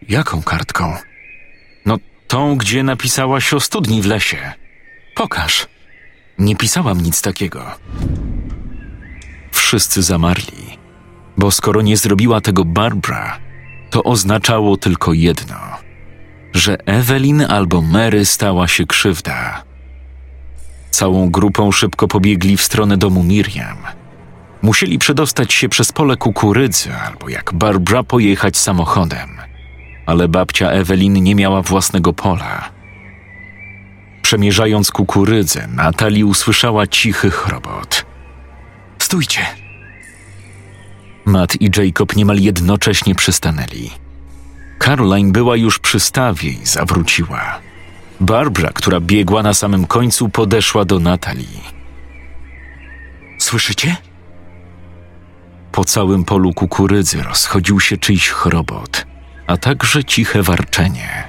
Jaką 0.09 0.43
kartką? 0.43 0.97
No, 1.87 1.99
tą, 2.26 2.57
gdzie 2.57 2.83
napisałaś 2.83 3.55
o 3.55 3.61
studni 3.61 4.02
w 4.02 4.07
lesie. 4.07 4.52
Pokaż. 5.14 5.67
Nie 6.38 6.57
pisałam 6.57 7.00
nic 7.00 7.23
takiego. 7.23 7.64
Wszyscy 9.52 10.02
zamarli 10.02 10.68
bo 11.38 11.50
skoro 11.50 11.83
nie 11.83 11.97
zrobiła 11.97 12.40
tego 12.40 12.64
Barbara, 12.64 13.38
to 13.90 14.02
oznaczało 14.04 14.76
tylko 14.76 15.12
jedno: 15.12 15.57
że 16.52 16.87
Evelyn 16.87 17.40
albo 17.49 17.83
Mary 17.83 18.26
stała 18.26 18.68
się 18.68 18.87
krzywda. 18.87 19.62
Całą 20.90 21.30
grupą 21.30 21.73
szybko 21.73 22.09
pobiegli 22.09 22.57
w 22.57 22.62
stronę 22.62 22.97
domu 22.97 23.23
Miriam. 23.23 23.76
Musieli 24.62 24.99
przedostać 24.99 25.52
się 25.52 25.68
przez 25.68 25.92
pole 25.92 26.16
kukurydzy 26.16 26.95
albo 26.95 27.28
jak 27.28 27.52
Barbara 27.54 28.02
pojechać 28.02 28.57
samochodem, 28.57 29.28
ale 30.07 30.28
babcia 30.28 30.71
Evelyn 30.71 31.12
nie 31.23 31.35
miała 31.35 31.62
własnego 31.62 32.12
pola. 32.12 32.71
Przemierzając 34.23 34.90
kukurydzę, 34.90 35.66
Natalie 35.66 36.26
usłyszała 36.26 36.87
cichy 36.87 37.30
chrobot. 37.30 38.07
Stójcie! 38.99 39.68
Matt 41.28 41.61
i 41.61 41.70
Jacob 41.76 42.16
niemal 42.16 42.38
jednocześnie 42.38 43.14
przystanęli. 43.14 43.90
Caroline 44.78 45.32
była 45.32 45.56
już 45.56 45.78
przy 45.78 46.00
stawie 46.00 46.50
i 46.50 46.66
zawróciła. 46.66 47.58
Barbara, 48.20 48.70
która 48.73 49.00
biegła 49.00 49.42
na 49.42 49.54
samym 49.54 49.87
końcu, 49.87 50.28
podeszła 50.28 50.85
do 50.85 50.99
Natalii. 50.99 51.62
Słyszycie? 53.38 53.97
Po 55.73 55.85
całym 55.85 56.25
polu 56.25 56.52
kukurydzy 56.52 57.23
rozchodził 57.23 57.80
się 57.80 57.97
czyjś 57.97 58.28
chrobot, 58.28 59.06
a 59.47 59.56
także 59.56 60.04
ciche 60.04 60.42
warczenie. 60.42 61.25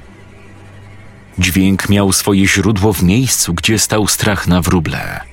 Dźwięk 1.38 1.88
miał 1.88 2.12
swoje 2.12 2.46
źródło 2.46 2.92
w 2.92 3.02
miejscu, 3.02 3.54
gdzie 3.54 3.78
stał 3.78 4.06
strach 4.06 4.46
na 4.46 4.62
wróble. 4.62 5.29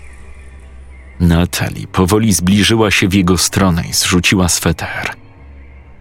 Natalie 1.19 1.88
powoli 1.88 2.33
zbliżyła 2.33 2.91
się 2.91 3.07
w 3.07 3.13
jego 3.13 3.38
stronę 3.38 3.83
i 3.89 3.93
zrzuciła 3.93 4.50
sweter. 4.50 5.13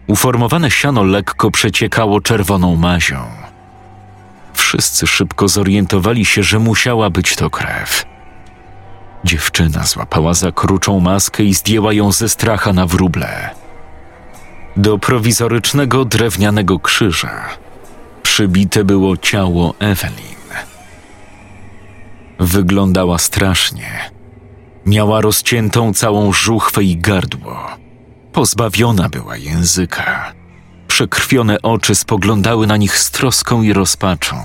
Uformowane 0.06 0.70
siano 0.70 1.04
lekko 1.04 1.50
przeciekało 1.50 2.20
czerwoną 2.20 2.76
mazią. 2.76 3.24
Wszyscy 4.54 5.06
szybko 5.06 5.48
zorientowali 5.48 6.24
się, 6.24 6.42
że 6.42 6.58
musiała 6.58 7.10
być 7.10 7.36
to 7.36 7.50
krew. 7.50 8.04
Dziewczyna 9.24 9.84
złapała 9.84 10.34
za 10.34 10.52
kruczą 10.52 11.00
maskę 11.00 11.42
i 11.42 11.54
zdjęła 11.54 11.92
ją 11.92 12.12
ze 12.12 12.28
stracha 12.28 12.72
na 12.72 12.86
wróble. 12.86 13.50
Do 14.76 14.98
prowizorycznego 14.98 16.04
drewnianego 16.04 16.78
krzyża 16.78 17.44
przybite 18.22 18.84
było 18.84 19.16
ciało 19.16 19.74
Evelyn. 19.78 20.36
Wyglądała 22.38 23.18
strasznie. 23.18 24.15
Miała 24.86 25.20
rozciętą 25.20 25.94
całą 25.94 26.32
żuchwę 26.32 26.84
i 26.84 26.96
gardło. 26.96 27.68
Pozbawiona 28.32 29.08
była 29.08 29.36
języka. 29.36 30.32
Przekrwione 30.88 31.62
oczy 31.62 31.94
spoglądały 31.94 32.66
na 32.66 32.76
nich 32.76 32.98
z 32.98 33.10
troską 33.10 33.62
i 33.62 33.72
rozpaczą. 33.72 34.36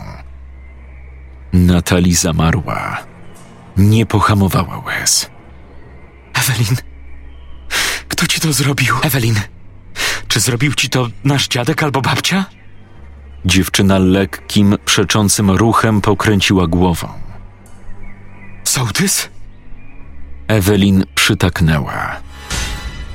Natali 1.53 2.15
zamarła. 2.15 2.97
Nie 3.77 4.05
pohamowała 4.05 4.77
łez. 4.79 5.29
Ewelin, 6.33 6.75
kto 8.07 8.27
ci 8.27 8.39
to 8.39 8.53
zrobił? 8.53 8.95
Ewelin, 9.03 9.35
czy 10.27 10.39
zrobił 10.39 10.73
ci 10.73 10.89
to 10.89 11.07
nasz 11.23 11.47
dziadek 11.47 11.83
albo 11.83 12.01
babcia? 12.01 12.45
Dziewczyna 13.45 13.97
lekkim, 13.99 14.77
przeczącym 14.85 15.51
ruchem 15.51 16.01
pokręciła 16.01 16.67
głową. 16.67 17.07
Sołtys? 18.63 19.29
Ewelin 20.51 21.03
przytaknęła. 21.15 22.19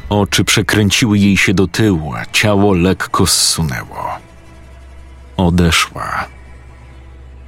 Oczy 0.09 0.45
przekręciły 0.45 1.19
jej 1.19 1.37
się 1.37 1.55
do 1.55 1.66
tyłu, 1.66 2.14
a 2.14 2.26
ciało 2.26 2.75
lekko 2.75 3.26
zsunęło. 3.26 4.09
Odeszła. 5.37 6.25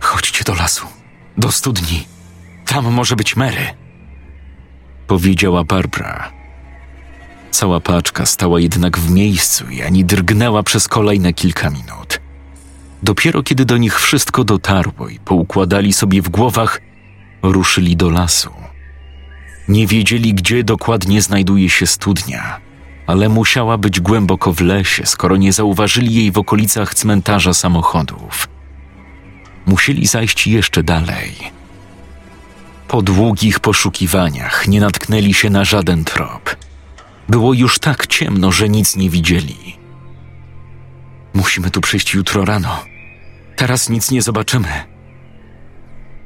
Chodźcie 0.00 0.44
do 0.44 0.54
lasu, 0.54 0.86
do 1.36 1.52
studni. 1.52 2.06
Tam 2.66 2.92
może 2.92 3.16
być 3.16 3.36
Mary. 3.36 3.66
Powiedziała 5.06 5.64
Barbara. 5.64 6.32
Cała 7.50 7.80
paczka 7.80 8.26
stała 8.26 8.60
jednak 8.60 8.98
w 8.98 9.10
miejscu 9.10 9.68
i 9.68 9.82
ani 9.82 10.04
drgnęła 10.04 10.62
przez 10.62 10.88
kolejne 10.88 11.32
kilka 11.32 11.70
minut. 11.70 12.20
Dopiero 13.02 13.42
kiedy 13.42 13.64
do 13.64 13.76
nich 13.76 14.00
wszystko 14.00 14.44
dotarło 14.44 15.08
i 15.08 15.18
poukładali 15.18 15.92
sobie 15.92 16.22
w 16.22 16.28
głowach, 16.28 16.80
ruszyli 17.42 17.96
do 17.96 18.10
lasu. 18.10 18.67
Nie 19.68 19.86
wiedzieli, 19.86 20.34
gdzie 20.34 20.64
dokładnie 20.64 21.22
znajduje 21.22 21.70
się 21.70 21.86
studnia, 21.86 22.60
ale 23.06 23.28
musiała 23.28 23.78
być 23.78 24.00
głęboko 24.00 24.52
w 24.52 24.60
lesie, 24.60 25.06
skoro 25.06 25.36
nie 25.36 25.52
zauważyli 25.52 26.14
jej 26.14 26.32
w 26.32 26.38
okolicach 26.38 26.94
cmentarza 26.94 27.54
samochodów. 27.54 28.48
Musieli 29.66 30.06
zajść 30.06 30.46
jeszcze 30.46 30.82
dalej. 30.82 31.34
Po 32.88 33.02
długich 33.02 33.60
poszukiwaniach 33.60 34.68
nie 34.68 34.80
natknęli 34.80 35.34
się 35.34 35.50
na 35.50 35.64
żaden 35.64 36.04
trop. 36.04 36.56
Było 37.28 37.54
już 37.54 37.78
tak 37.78 38.06
ciemno, 38.06 38.52
że 38.52 38.68
nic 38.68 38.96
nie 38.96 39.10
widzieli. 39.10 39.76
Musimy 41.34 41.70
tu 41.70 41.80
przyjść 41.80 42.14
jutro 42.14 42.44
rano. 42.44 42.84
Teraz 43.56 43.88
nic 43.88 44.10
nie 44.10 44.22
zobaczymy. 44.22 44.68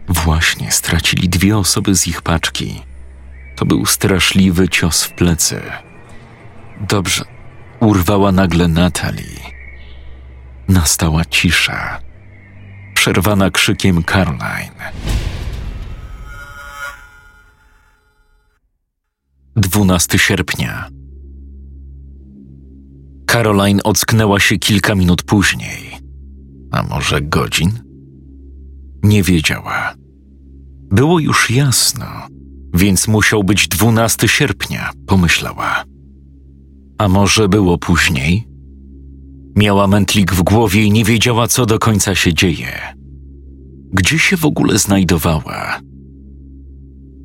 Właśnie 0.08 0.72
stracili 0.72 1.28
dwie 1.28 1.56
osoby 1.58 1.94
z 1.94 2.06
ich 2.06 2.22
paczki. 2.22 2.91
To 3.62 3.66
był 3.66 3.86
straszliwy 3.86 4.68
cios 4.68 5.04
w 5.04 5.12
plecy. 5.12 5.62
Dobrze, 6.88 7.24
urwała 7.80 8.32
nagle 8.32 8.68
Natalie. 8.68 9.40
Nastała 10.68 11.24
cisza, 11.24 12.00
przerwana 12.94 13.50
krzykiem 13.50 14.02
Caroline. 14.02 14.92
12 19.56 20.18
sierpnia. 20.18 20.88
Caroline 23.26 23.82
ocknęła 23.82 24.40
się 24.40 24.58
kilka 24.58 24.94
minut 24.94 25.22
później. 25.22 25.98
A 26.70 26.82
może 26.82 27.20
godzin? 27.20 27.82
Nie 29.02 29.22
wiedziała. 29.22 29.94
Było 30.90 31.18
już 31.18 31.50
jasno, 31.50 32.06
więc 32.74 33.08
musiał 33.08 33.44
być 33.44 33.68
12 33.68 34.28
sierpnia, 34.28 34.90
pomyślała. 35.06 35.84
A 36.98 37.08
może 37.08 37.48
było 37.48 37.78
później? 37.78 38.48
Miała 39.56 39.86
mętlik 39.86 40.32
w 40.32 40.42
głowie 40.42 40.82
i 40.82 40.90
nie 40.90 41.04
wiedziała, 41.04 41.48
co 41.48 41.66
do 41.66 41.78
końca 41.78 42.14
się 42.14 42.34
dzieje. 42.34 42.72
Gdzie 43.92 44.18
się 44.18 44.36
w 44.36 44.44
ogóle 44.44 44.78
znajdowała? 44.78 45.80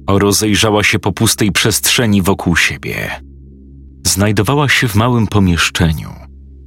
Rozejrzała 0.10 0.84
się 0.84 1.00
po 1.00 1.12
pustej 1.12 1.52
przestrzeni 1.52 2.22
wokół 2.22 2.56
siebie. 2.56 3.12
Znajdowała 4.08 4.70
się 4.70 4.88
w 4.88 4.96
małym 4.96 5.28
pomieszczeniu, 5.28 6.10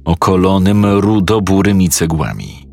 okolonym 0.05 0.85
rudo-burymi 0.85 1.89
cegłami. 1.89 2.67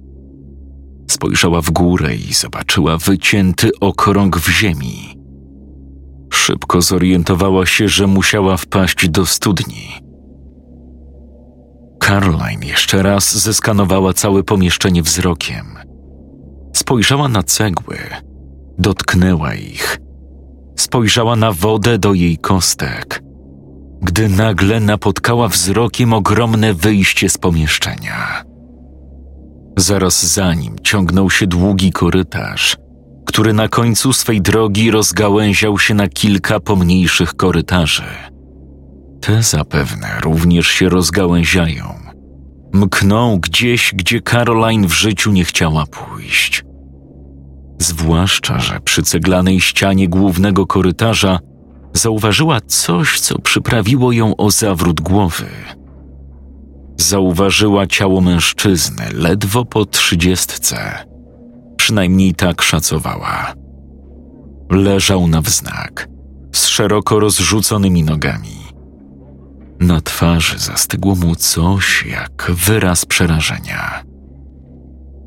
Spojrzała 1.11 1.63
w 1.63 1.71
górę 1.71 2.17
i 2.17 2.35
zobaczyła 2.35 2.99
wycięty 2.99 3.71
okrąg 3.81 4.39
w 4.39 4.51
ziemi. 4.51 5.18
Szybko 6.39 6.83
zorientowała 6.83 7.67
się, 7.67 7.89
że 7.89 8.07
musiała 8.07 8.57
wpaść 8.57 9.09
do 9.09 9.27
studni. 9.27 9.89
Caroline 11.99 12.67
jeszcze 12.67 13.03
raz 13.03 13.39
zeskanowała 13.39 14.13
całe 14.13 14.43
pomieszczenie 14.43 15.03
wzrokiem. 15.03 15.67
Spojrzała 16.77 17.29
na 17.29 17.43
cegły, 17.43 17.99
dotknęła 18.79 19.55
ich. 19.55 20.01
Spojrzała 20.77 21.37
na 21.37 21.53
wodę 21.53 21.99
do 21.99 22.15
jej 22.15 22.39
kostek, 22.39 23.23
gdy 24.03 24.29
nagle 24.29 24.81
napotkała 24.81 25.49
wzrokiem 25.49 26.13
ogromne 26.13 26.75
wyjście 26.75 27.29
z 27.29 27.39
pomieszczenia. 27.39 28.45
Zaraz 29.77 30.27
za 30.35 30.55
nim 30.55 30.77
ciągnął 30.83 31.31
się 31.31 31.47
długi 31.47 31.93
korytarz, 31.93 32.77
który 33.29 33.53
na 33.53 33.69
końcu 33.69 34.13
swej 34.13 34.43
drogi 34.43 34.91
rozgałęział 34.91 35.79
się 35.79 35.95
na 35.95 36.09
kilka 36.09 36.61
pomniejszych 36.61 37.35
korytarzy. 37.35 38.05
Te 39.21 39.43
zapewne 39.43 40.21
również 40.21 40.67
się 40.67 40.89
rozgałęziają. 40.89 41.85
Mkną 42.73 43.39
gdzieś, 43.41 43.93
gdzie 43.95 44.21
Caroline 44.21 44.87
w 44.87 44.93
życiu 44.93 45.33
nie 45.33 45.45
chciała 45.45 45.87
pójść. 45.87 46.65
Zwłaszcza, 47.79 48.59
że 48.59 48.81
przy 48.81 49.03
ceglanej 49.03 49.61
ścianie 49.61 50.09
głównego 50.09 50.67
korytarza 50.67 51.39
zauważyła 51.95 52.61
coś, 52.61 53.21
co 53.21 53.39
przyprawiło 53.39 54.13
ją 54.13 54.37
o 54.37 54.51
zawrót 54.51 55.01
głowy. 55.01 55.47
Zauważyła 56.97 57.87
ciało 57.87 58.21
mężczyzny 58.21 59.05
ledwo 59.13 59.65
po 59.65 59.85
trzydziestce. 59.85 61.08
Przynajmniej 61.89 62.35
tak 62.35 62.63
szacowała. 62.63 63.55
Leżał 64.71 65.27
na 65.27 65.41
wznak, 65.41 66.09
z 66.55 66.67
szeroko 66.67 67.21
rozrzuconymi 67.21 68.03
nogami. 68.03 68.59
Na 69.81 70.01
twarzy 70.01 70.59
zastygło 70.59 71.15
mu 71.15 71.35
coś 71.37 72.07
jak 72.07 72.51
wyraz 72.55 73.07
przerażenia. 73.07 74.03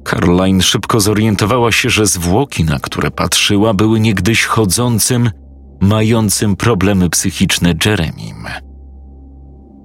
Caroline 0.04 0.62
szybko 0.62 1.00
zorientowała 1.00 1.72
się, 1.72 1.90
że 1.90 2.06
zwłoki, 2.06 2.64
na 2.64 2.80
które 2.80 3.12
patrzyła, 3.12 3.74
były 3.74 4.00
niegdyś 4.00 4.46
chodzącym, 4.46 5.32
mającym 5.80 6.56
problemy 6.56 7.10
psychiczne 7.10 7.74
Jeremim. 7.86 8.48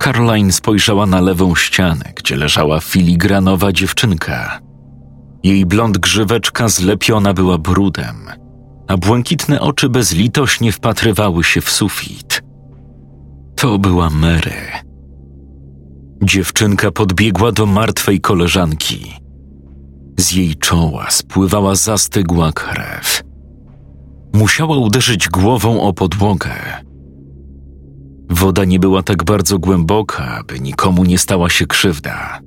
Caroline 0.03 0.53
spojrzała 0.53 1.07
na 1.07 1.21
lewą 1.21 1.55
ścianę, 1.55 2.13
gdzie 2.17 2.37
leżała 2.37 2.81
filigranowa 2.81 3.73
dziewczynka. 3.73 4.66
Jej 5.47 5.67
blond 5.67 5.99
grzyweczka 5.99 6.69
zlepiona 6.69 7.35
była 7.35 7.59
brudem, 7.59 8.17
a 8.89 8.97
błękitne 8.97 9.61
oczy 9.61 9.89
bezlitośnie 9.89 10.73
wpatrywały 10.73 11.45
się 11.45 11.61
w 11.61 11.71
sufit. 11.71 12.43
To 13.57 13.79
była 13.79 14.11
Mary. 14.11 14.55
Dziewczynka 16.23 16.91
podbiegła 16.91 17.53
do 17.53 17.67
martwej 17.67 18.21
koleżanki. 18.21 19.13
Z 20.19 20.33
jej 20.33 20.55
czoła 20.55 21.11
spływała 21.11 21.75
zastygła 21.75 22.53
krew. 22.53 23.23
Musiała 24.35 24.77
uderzyć 24.77 25.29
głową 25.29 25.81
o 25.81 25.93
podłogę. 25.93 26.55
Woda 28.31 28.65
nie 28.65 28.79
była 28.79 29.03
tak 29.03 29.25
bardzo 29.25 29.59
głęboka, 29.59 30.37
aby 30.39 30.61
nikomu 30.61 31.05
nie 31.05 31.19
stała 31.19 31.51
się 31.51 31.67
krzywda. 31.67 32.46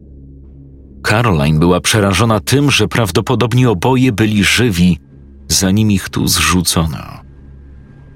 Caroline 1.03 1.59
była 1.59 1.81
przerażona 1.81 2.39
tym, 2.39 2.71
że 2.71 2.87
prawdopodobnie 2.87 3.69
oboje 3.69 4.11
byli 4.11 4.43
żywi, 4.43 4.99
zanim 5.47 5.91
ich 5.91 6.09
tu 6.09 6.27
zrzucono. 6.27 7.19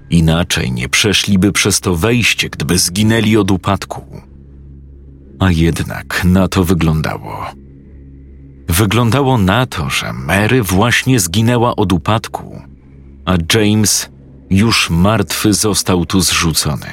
Inaczej 0.10 0.72
nie 0.72 0.89
przeszliby 0.89 1.52
przez 1.52 1.80
to 1.80 1.96
wejście, 1.96 2.50
gdyby 2.50 2.78
zginęli 2.78 3.38
od 3.38 3.52
upadku. 3.52 4.22
A 5.39 5.52
jednak 5.52 6.22
na 6.26 6.48
to 6.48 6.63
wyglądało. 6.63 7.46
Wyglądało 8.67 9.38
na 9.38 9.65
to, 9.65 9.89
że 9.89 10.13
Mary 10.13 10.63
właśnie 10.63 11.19
zginęła 11.19 11.76
od 11.76 11.93
upadku, 11.93 12.62
a 13.26 13.34
James 13.54 14.10
już 14.50 14.89
martwy 14.89 15.54
został 15.54 16.06
tu 16.06 16.22
zrzucony. 16.22 16.88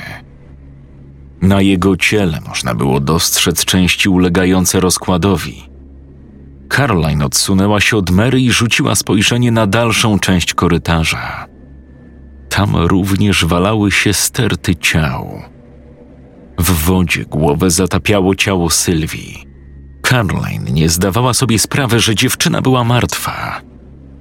Na 1.42 1.60
jego 1.60 1.96
ciele 1.96 2.38
można 2.48 2.74
było 2.74 3.00
dostrzec 3.00 3.64
części 3.64 4.08
ulegające 4.08 4.80
rozkładowi. 4.80 5.69
Caroline 6.70 7.24
odsunęła 7.24 7.80
się 7.80 7.96
od 7.96 8.10
Mary 8.10 8.40
i 8.40 8.52
rzuciła 8.52 8.94
spojrzenie 8.94 9.52
na 9.52 9.66
dalszą 9.66 10.18
część 10.18 10.54
korytarza. 10.54 11.46
Tam 12.48 12.76
również 12.76 13.44
walały 13.44 13.90
się 13.90 14.12
sterty 14.12 14.76
ciał. 14.76 15.42
W 16.58 16.70
wodzie 16.70 17.24
głowę 17.24 17.70
zatapiało 17.70 18.34
ciało 18.34 18.70
Sylwii. 18.70 19.46
Caroline 20.02 20.70
nie 20.70 20.88
zdawała 20.88 21.34
sobie 21.34 21.58
sprawy, 21.58 22.00
że 22.00 22.14
dziewczyna 22.14 22.62
była 22.62 22.84
martwa. 22.84 23.60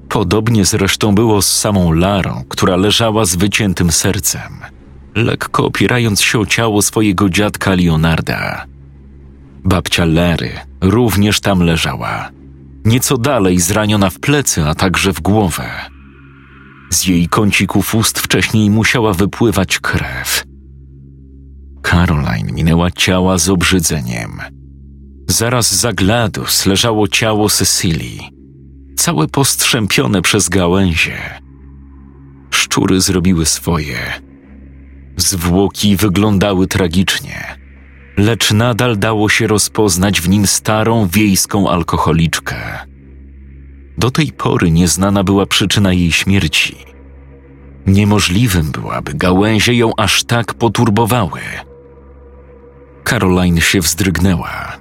Podobnie 0.09 0.65
zresztą 0.65 1.15
było 1.15 1.41
z 1.41 1.59
samą 1.59 1.91
Larą, 1.91 2.43
która 2.49 2.75
leżała 2.75 3.25
z 3.25 3.35
wyciętym 3.35 3.91
sercem, 3.91 4.59
lekko 5.15 5.65
opierając 5.65 6.21
się 6.21 6.39
o 6.39 6.45
ciało 6.45 6.81
swojego 6.81 7.29
dziadka 7.29 7.75
Leonarda. 7.75 8.65
Babcia 9.63 10.05
Lary 10.05 10.51
również 10.81 11.39
tam 11.39 11.59
leżała, 11.59 12.29
nieco 12.89 13.17
dalej 13.17 13.60
zraniona 13.60 14.10
w 14.10 14.19
plecy, 14.19 14.65
a 14.65 14.75
także 14.75 15.13
w 15.13 15.21
głowę. 15.21 15.69
Z 16.89 17.08
jej 17.08 17.28
kącików 17.28 17.95
ust 17.95 18.19
wcześniej 18.19 18.69
musiała 18.69 19.13
wypływać 19.13 19.80
krew. 19.80 20.43
Caroline 21.82 22.52
minęła 22.52 22.91
ciała 22.91 23.38
z 23.38 23.49
obrzydzeniem. 23.49 24.32
Zaraz 25.28 25.75
za 25.75 25.93
Gladus 25.93 26.65
leżało 26.65 27.08
ciało 27.08 27.49
Cecilii, 27.49 28.30
całe 28.97 29.28
postrzępione 29.28 30.21
przez 30.21 30.49
gałęzie. 30.49 31.17
Szczury 32.52 33.02
zrobiły 33.02 33.45
swoje. 33.45 33.97
Zwłoki 35.17 35.95
wyglądały 35.95 36.67
tragicznie, 36.67 37.43
lecz 38.19 38.51
nadal 38.51 38.97
dało 38.97 39.29
się 39.29 39.47
rozpoznać 39.47 40.21
w 40.21 40.29
nim 40.29 40.47
starą 40.47 41.08
wiejską 41.08 41.69
alkoholiczkę. 41.69 42.55
Do 43.97 44.12
tej 44.12 44.32
pory 44.32 44.71
nieznana 44.71 45.23
była 45.23 45.45
przyczyna 45.45 45.93
jej 45.93 46.12
śmierci. 46.12 46.77
Niemożliwym 47.88 48.71
było, 48.71 48.93
aby 48.93 49.13
gałęzie 49.13 49.73
ją 49.73 49.91
aż 49.97 50.23
tak 50.23 50.53
poturbowały. 50.53 51.39
Caroline 53.03 53.62
się 53.62 53.79
wzdrygnęła. 53.79 54.77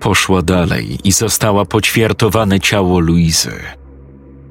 Poszła 0.00 0.42
dalej 0.42 0.98
i 1.04 1.12
zastała 1.12 1.64
poćwiartowane 1.64 2.60
ciało 2.60 3.00
Luizy. 3.00 3.60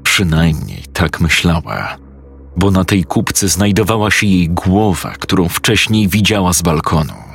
Przynajmniej 0.03 0.83
tak 0.93 1.21
myślała, 1.21 1.97
bo 2.57 2.71
na 2.71 2.85
tej 2.85 3.03
kupce 3.03 3.49
znajdowała 3.49 4.11
się 4.11 4.27
jej 4.27 4.49
głowa, 4.49 5.13
którą 5.19 5.49
wcześniej 5.49 6.07
widziała 6.07 6.53
z 6.53 6.61
balkonu. 6.61 7.26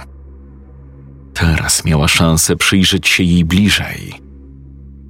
Teraz 1.35 1.85
miała 1.85 2.09
szansę 2.09 2.57
przyjrzeć 2.57 3.09
się 3.09 3.23
jej 3.23 3.45
bliżej. 3.45 4.23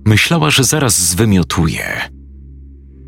Myślała, 0.06 0.50
że 0.50 0.64
zaraz 0.64 1.00
zwymiotuje. 1.00 2.08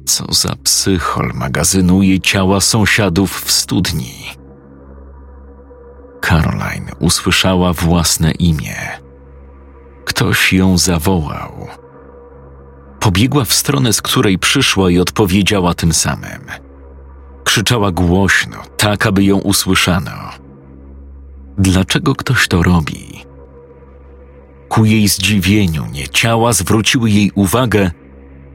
Co 0.06 0.32
za 0.32 0.56
psychol 0.62 1.32
magazynuje 1.34 2.20
ciała 2.20 2.60
sąsiadów 2.60 3.40
w 3.40 3.50
studni. 3.50 4.14
Caroline 6.20 6.90
usłyszała 6.98 7.72
własne 7.72 8.30
imię. 8.30 8.76
Ktoś 10.04 10.52
ją 10.52 10.78
zawołał. 10.78 11.66
Pobiegła 13.00 13.44
w 13.44 13.52
stronę, 13.52 13.92
z 13.92 14.02
której 14.02 14.38
przyszła 14.38 14.90
i 14.90 14.98
odpowiedziała 14.98 15.74
tym 15.74 15.92
samym. 15.92 16.40
Krzyczała 17.44 17.92
głośno, 17.92 18.56
tak 18.76 19.06
aby 19.06 19.24
ją 19.24 19.38
usłyszano. 19.38 20.43
Dlaczego 21.58 22.14
ktoś 22.14 22.48
to 22.48 22.62
robi? 22.62 23.24
Ku 24.68 24.84
jej 24.84 25.08
zdziwieniu 25.08 25.86
nie 25.92 26.08
ciała 26.08 26.52
zwróciły 26.52 27.10
jej 27.10 27.32
uwagę, 27.34 27.90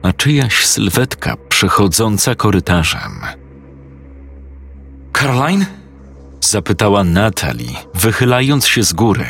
a 0.02 0.12
czyjaś 0.12 0.66
sylwetka 0.66 1.36
przechodząca 1.48 2.34
korytarzem. 2.34 3.20
Caroline? 5.12 5.66
Zapytała 6.40 7.04
Natalie, 7.04 7.70
wychylając 7.94 8.66
się 8.66 8.82
z 8.82 8.92
góry. 8.92 9.26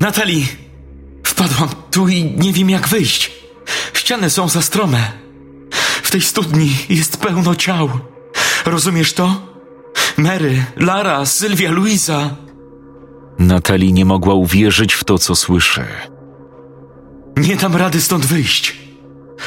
Natalie! 0.00 0.44
Wpadłam 1.24 1.68
tu 1.90 2.08
i 2.08 2.24
nie 2.24 2.52
wiem 2.52 2.70
jak 2.70 2.88
wyjść. 2.88 3.32
Ściany 3.94 4.30
są 4.30 4.48
za 4.48 4.62
strome. 4.62 5.12
W 6.02 6.10
tej 6.10 6.20
studni 6.20 6.70
jest 6.88 7.16
pełno 7.16 7.54
ciał. 7.54 7.90
Rozumiesz 8.66 9.12
to? 9.12 9.42
Mary, 10.16 10.64
Lara, 10.76 11.26
Sylwia, 11.26 11.70
Luisa. 11.70 12.36
Natalie 13.38 13.92
nie 13.92 14.04
mogła 14.04 14.34
uwierzyć 14.34 14.94
w 14.94 15.04
to, 15.04 15.18
co 15.18 15.34
słyszy. 15.34 15.84
Nie 17.36 17.56
dam 17.56 17.76
rady 17.76 18.00
stąd 18.00 18.26
wyjść. 18.26 18.76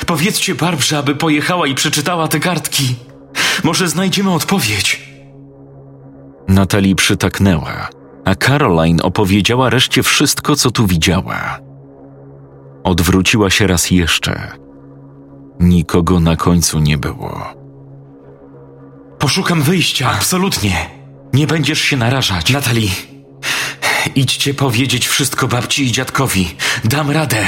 Powiedzcie 0.06 0.56
Barbrze, 0.56 0.98
aby 0.98 1.16
pojechała 1.16 1.68
i 1.68 1.76
przeczytała 1.76 2.28
te 2.28 2.40
kartki. 2.40 2.96
Może 3.64 3.88
znajdziemy 3.88 4.32
odpowiedź. 4.32 5.10
Natalie 6.48 6.96
przytaknęła, 6.96 7.90
a 8.26 8.36
Caroline 8.36 9.04
opowiedziała 9.04 9.70
reszcie 9.70 10.04
wszystko, 10.04 10.56
co 10.56 10.72
tu 10.72 10.88
widziała. 10.88 11.60
Odwróciła 12.84 13.50
się 13.50 13.68
raz 13.68 13.92
jeszcze. 13.92 14.52
Nikogo 15.60 16.20
na 16.20 16.36
końcu 16.36 16.80
nie 16.80 16.98
było. 16.98 17.54
Poszukam 19.20 19.62
wyjścia. 19.62 20.12
Absolutnie. 20.12 20.90
Nie 21.34 21.48
będziesz 21.48 21.82
się 21.82 21.98
narażać. 21.98 22.52
Natalie, 22.52 22.90
idźcie 24.16 24.54
powiedzieć 24.54 25.08
wszystko 25.08 25.48
babci 25.48 25.84
i 25.84 25.92
dziadkowi. 25.92 26.56
Dam 26.84 27.12
radę. 27.12 27.46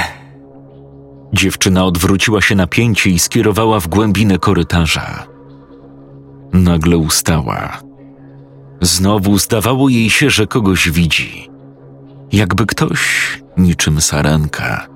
Dziewczyna 1.34 1.86
odwróciła 1.86 2.42
się 2.42 2.56
na 2.56 2.68
pięcie 2.68 3.10
i 3.10 3.20
skierowała 3.20 3.80
w 3.80 3.88
głębinę 3.88 4.40
korytarza. 4.40 5.28
Nagle 6.54 6.98
ustała. 6.98 7.82
Znowu 8.82 9.38
zdawało 9.38 9.90
jej 9.90 10.10
się, 10.10 10.30
że 10.30 10.48
kogoś 10.48 10.90
widzi. 10.90 11.50
Jakby 12.32 12.66
ktoś, 12.66 13.02
niczym 13.58 14.02
sarenka, 14.02 14.88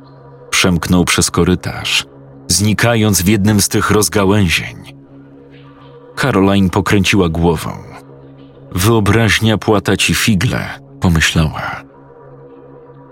przemknął 0.49 1.05
przez 1.05 1.31
korytarz, 1.31 2.05
znikając 2.47 3.21
w 3.21 3.27
jednym 3.27 3.61
z 3.61 3.69
tych 3.69 3.91
rozgałęzień. 3.91 4.75
Caroline 6.15 6.69
pokręciła 6.69 7.29
głową. 7.29 7.71
Wyobraźnia 8.71 9.57
płata 9.57 9.97
ci 9.97 10.15
figle, 10.15 10.84
pomyślała. 11.05 11.83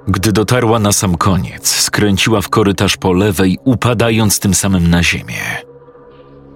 Gdy 0.08 0.32
dotarła 0.32 0.80
na 0.80 0.92
sam 0.92 1.18
koniec, 1.18 1.68
skręciła 1.68 2.42
w 2.42 2.50
korytarz 2.50 2.98
po 2.98 3.14
lewej, 3.14 3.58
upadając 3.64 4.40
tym 4.40 4.54
samym 4.54 4.90
na 4.90 5.04
ziemię. 5.04 5.44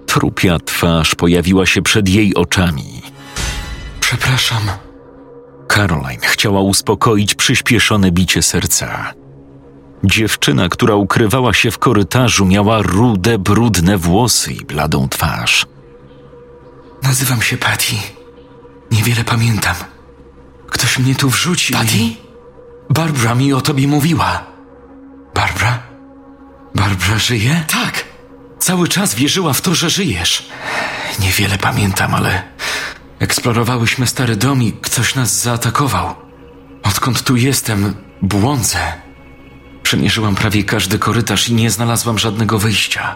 Trupia 0.05 0.59
twarz 0.59 1.15
pojawiła 1.15 1.65
się 1.65 1.81
przed 1.81 2.09
jej 2.09 2.35
oczami. 2.35 3.01
Przepraszam. 3.99 4.61
Caroline 5.67 6.21
chciała 6.21 6.61
uspokoić 6.61 7.35
przyspieszone 7.35 8.11
bicie 8.11 8.41
serca. 8.41 9.13
Dziewczyna, 10.03 10.69
która 10.69 10.95
ukrywała 10.95 11.53
się 11.53 11.71
w 11.71 11.77
korytarzu, 11.77 12.45
miała 12.45 12.81
rude, 12.81 13.37
brudne 13.37 13.97
włosy 13.97 14.53
i 14.53 14.65
bladą 14.65 15.09
twarz. 15.09 15.65
Nazywam 17.03 17.41
się 17.41 17.57
Patty. 17.57 17.95
Niewiele 18.91 19.23
pamiętam. 19.23 19.75
Ktoś 20.69 20.99
mnie 20.99 21.15
tu 21.15 21.29
wrzucił. 21.29 21.77
Patty? 21.77 21.97
Barbara 22.89 23.35
mi 23.35 23.53
o 23.53 23.61
tobie 23.61 23.87
mówiła. 23.87 24.43
Barbara? 25.35 25.83
Barbara 26.75 27.19
żyje? 27.19 27.63
Tak. 27.67 28.05
Cały 28.59 28.87
czas 28.87 29.15
wierzyła 29.15 29.53
w 29.53 29.61
to, 29.61 29.75
że 29.75 29.89
żyjesz. 29.89 30.49
Niewiele 31.19 31.57
pamiętam, 31.57 32.15
ale 32.15 32.43
eksplorowałyśmy 33.19 34.07
stary 34.07 34.35
dom 34.35 34.63
i 34.63 34.73
ktoś 34.73 35.15
nas 35.15 35.41
zaatakował. 35.41 36.15
Odkąd 36.83 37.23
tu 37.23 37.35
jestem, 37.35 37.93
błądzę. 38.21 38.79
Przemierzyłam 39.83 40.35
prawie 40.35 40.63
każdy 40.63 40.99
korytarz 40.99 41.49
i 41.49 41.53
nie 41.53 41.71
znalazłam 41.71 42.19
żadnego 42.19 42.59
wyjścia. 42.59 43.15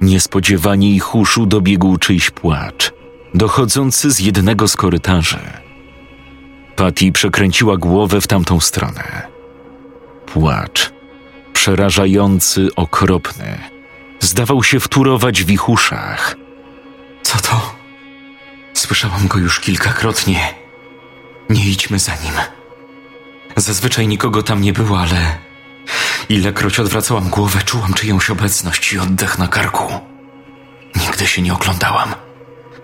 Niespodziewanie 0.00 0.90
ich 0.90 1.14
uszu 1.14 1.46
dobiegł 1.46 1.98
czyjś 1.98 2.30
płacz, 2.30 2.92
dochodzący 3.34 4.10
z 4.10 4.18
jednego 4.18 4.68
z 4.68 4.76
korytarzy. 4.76 5.63
Patty 6.76 7.12
przekręciła 7.12 7.76
głowę 7.76 8.20
w 8.20 8.26
tamtą 8.26 8.60
stronę. 8.60 9.28
Płacz, 10.26 10.92
przerażający, 11.52 12.68
okropny, 12.76 13.58
zdawał 14.20 14.64
się 14.64 14.80
wtórować 14.80 15.44
w 15.44 15.50
ich 15.50 15.68
uszach. 15.68 16.36
Co 17.22 17.38
to? 17.38 17.74
Słyszałam 18.74 19.28
go 19.28 19.38
już 19.38 19.60
kilkakrotnie. 19.60 20.54
Nie 21.50 21.64
idźmy 21.64 21.98
za 21.98 22.12
nim. 22.12 22.34
Zazwyczaj 23.56 24.08
nikogo 24.08 24.42
tam 24.42 24.60
nie 24.60 24.72
było, 24.72 25.00
ale 25.00 25.38
ilekroć 26.28 26.80
odwracałam 26.80 27.28
głowę, 27.28 27.60
czułam 27.64 27.94
czyjąś 27.94 28.30
obecność 28.30 28.92
i 28.92 28.98
oddech 28.98 29.38
na 29.38 29.48
karku. 29.48 30.00
Nigdy 30.96 31.26
się 31.26 31.42
nie 31.42 31.54
oglądałam. 31.54 32.14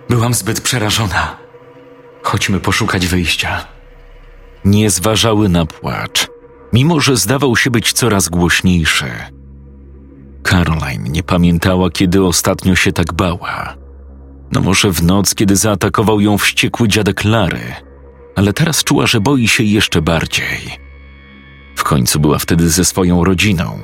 Byłam 0.09 0.35
zbyt 0.35 0.61
przerażona. 0.61 1.37
Chodźmy 2.23 2.61
poszukać 2.61 3.07
wyjścia. 3.07 3.80
Nie 4.65 4.91
zważały 4.91 5.49
na 5.49 5.67
płacz, 5.67 6.29
mimo 6.73 7.01
że 7.01 7.17
zdawał 7.17 7.57
się 7.57 7.71
być 7.71 7.93
coraz 7.93 8.29
głośniejszy. 8.29 9.11
Caroline 10.43 11.05
nie 11.11 11.23
pamiętała, 11.23 11.91
kiedy 11.91 12.25
ostatnio 12.25 12.77
się 12.77 12.93
tak 12.93 13.13
bała. 13.13 13.77
No 14.53 14.61
może 14.61 14.93
w 14.93 15.03
noc, 15.03 15.35
kiedy 15.35 15.57
zaatakował 15.57 16.21
ją 16.21 16.39
wściekły 16.39 16.89
dziadek 16.89 17.25
Lary, 17.25 17.75
ale 18.37 18.53
teraz 18.53 18.85
czuła, 18.85 19.07
że 19.07 19.21
boi 19.21 19.49
się 19.49 19.65
jeszcze 19.65 20.03
bardziej. 20.03 20.79
W 21.77 21.85
końcu 21.85 22.21
była 22.21 22.39
wtedy 22.39 22.71
ze 22.71 22.85
swoją 22.85 23.25
rodziną. 23.25 23.81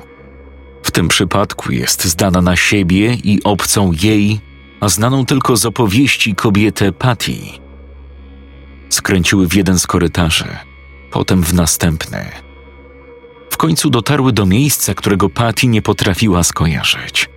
W 0.83 0.91
tym 0.91 1.09
przypadku 1.09 1.73
jest 1.73 2.05
zdana 2.05 2.43
na 2.43 2.57
siebie 2.57 3.15
i 3.15 3.43
obcą 3.45 3.93
jej, 4.03 4.41
a 4.81 4.89
znaną 4.89 5.27
tylko 5.27 5.57
z 5.57 5.67
opowieści 5.67 6.35
kobietę 6.35 6.93
Patty. 6.93 7.66
Skręciły 8.89 9.49
w 9.49 9.55
jeden 9.55 9.79
z 9.79 9.87
korytarzy, 9.87 10.57
potem 11.11 11.43
w 11.43 11.55
następny. 11.55 12.31
W 13.51 13.57
końcu 13.57 13.91
dotarły 13.91 14.33
do 14.33 14.47
miejsca, 14.47 14.95
którego 14.95 15.29
Patty 15.29 15.67
nie 15.67 15.83
potrafiła 15.83 16.45
skojarzyć. 16.45 17.29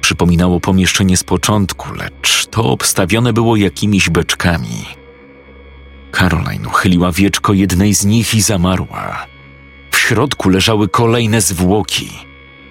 Przypominało 0.00 0.60
pomieszczenie 0.60 1.16
z 1.16 1.24
początku, 1.24 1.94
lecz 1.94 2.46
to 2.46 2.64
obstawione 2.64 3.32
było 3.32 3.56
jakimiś 3.56 4.10
beczkami. 4.10 4.84
Caroline 6.12 6.66
uchyliła 6.66 7.12
wieczko 7.12 7.52
jednej 7.52 7.94
z 7.94 8.04
nich 8.04 8.34
i 8.34 8.42
zamarła. 8.42 9.26
W 9.90 9.98
środku 9.98 10.48
leżały 10.48 10.88
kolejne 10.88 11.40
zwłoki, 11.40 12.10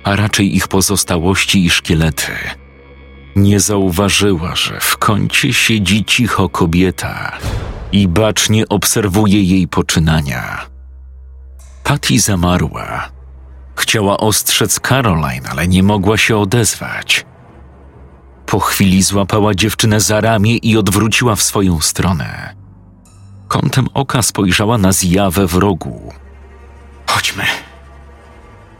a 0.04 0.15
raczej 0.15 0.56
ich 0.56 0.67
pozostałości 0.67 1.65
i 1.65 1.69
szkielety. 1.69 2.32
Nie 3.36 3.60
zauważyła, 3.60 4.56
że 4.56 4.80
w 4.80 4.97
kącie 4.97 5.54
siedzi 5.54 6.06
cicho 6.06 6.49
kobieta 6.49 7.38
i 7.91 8.08
bacznie 8.08 8.69
obserwuje 8.69 9.43
jej 9.43 9.67
poczynania. 9.67 10.65
Patty 11.84 12.19
zamarła. 12.19 13.10
Chciała 13.75 14.17
ostrzec 14.17 14.80
Caroline, 14.80 15.49
ale 15.49 15.67
nie 15.67 15.84
mogła 15.84 16.17
się 16.17 16.38
odezwać. 16.38 17.25
Po 18.45 18.60
chwili 18.60 19.04
złapała 19.04 19.56
dziewczynę 19.56 19.99
za 19.99 20.21
ramię 20.21 20.58
i 20.58 20.77
odwróciła 20.77 21.36
w 21.36 21.41
swoją 21.41 21.80
stronę. 21.80 22.56
Kątem 23.47 23.88
oka 23.93 24.21
spojrzała 24.21 24.77
na 24.77 24.91
zjawę 24.91 25.47
w 25.47 25.56
rogu. 25.56 26.13
Chodźmy. 27.08 27.43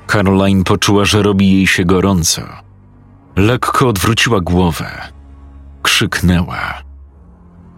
Caroline 0.08 0.64
poczuła, 0.64 1.06
że 1.06 1.24
robi 1.24 1.54
jej 1.54 1.68
się 1.68 1.86
gorąco. 1.86 2.42
Lekko 3.36 3.88
odwróciła 3.88 4.42
głowę. 4.42 4.92
Krzyknęła. 5.82 6.91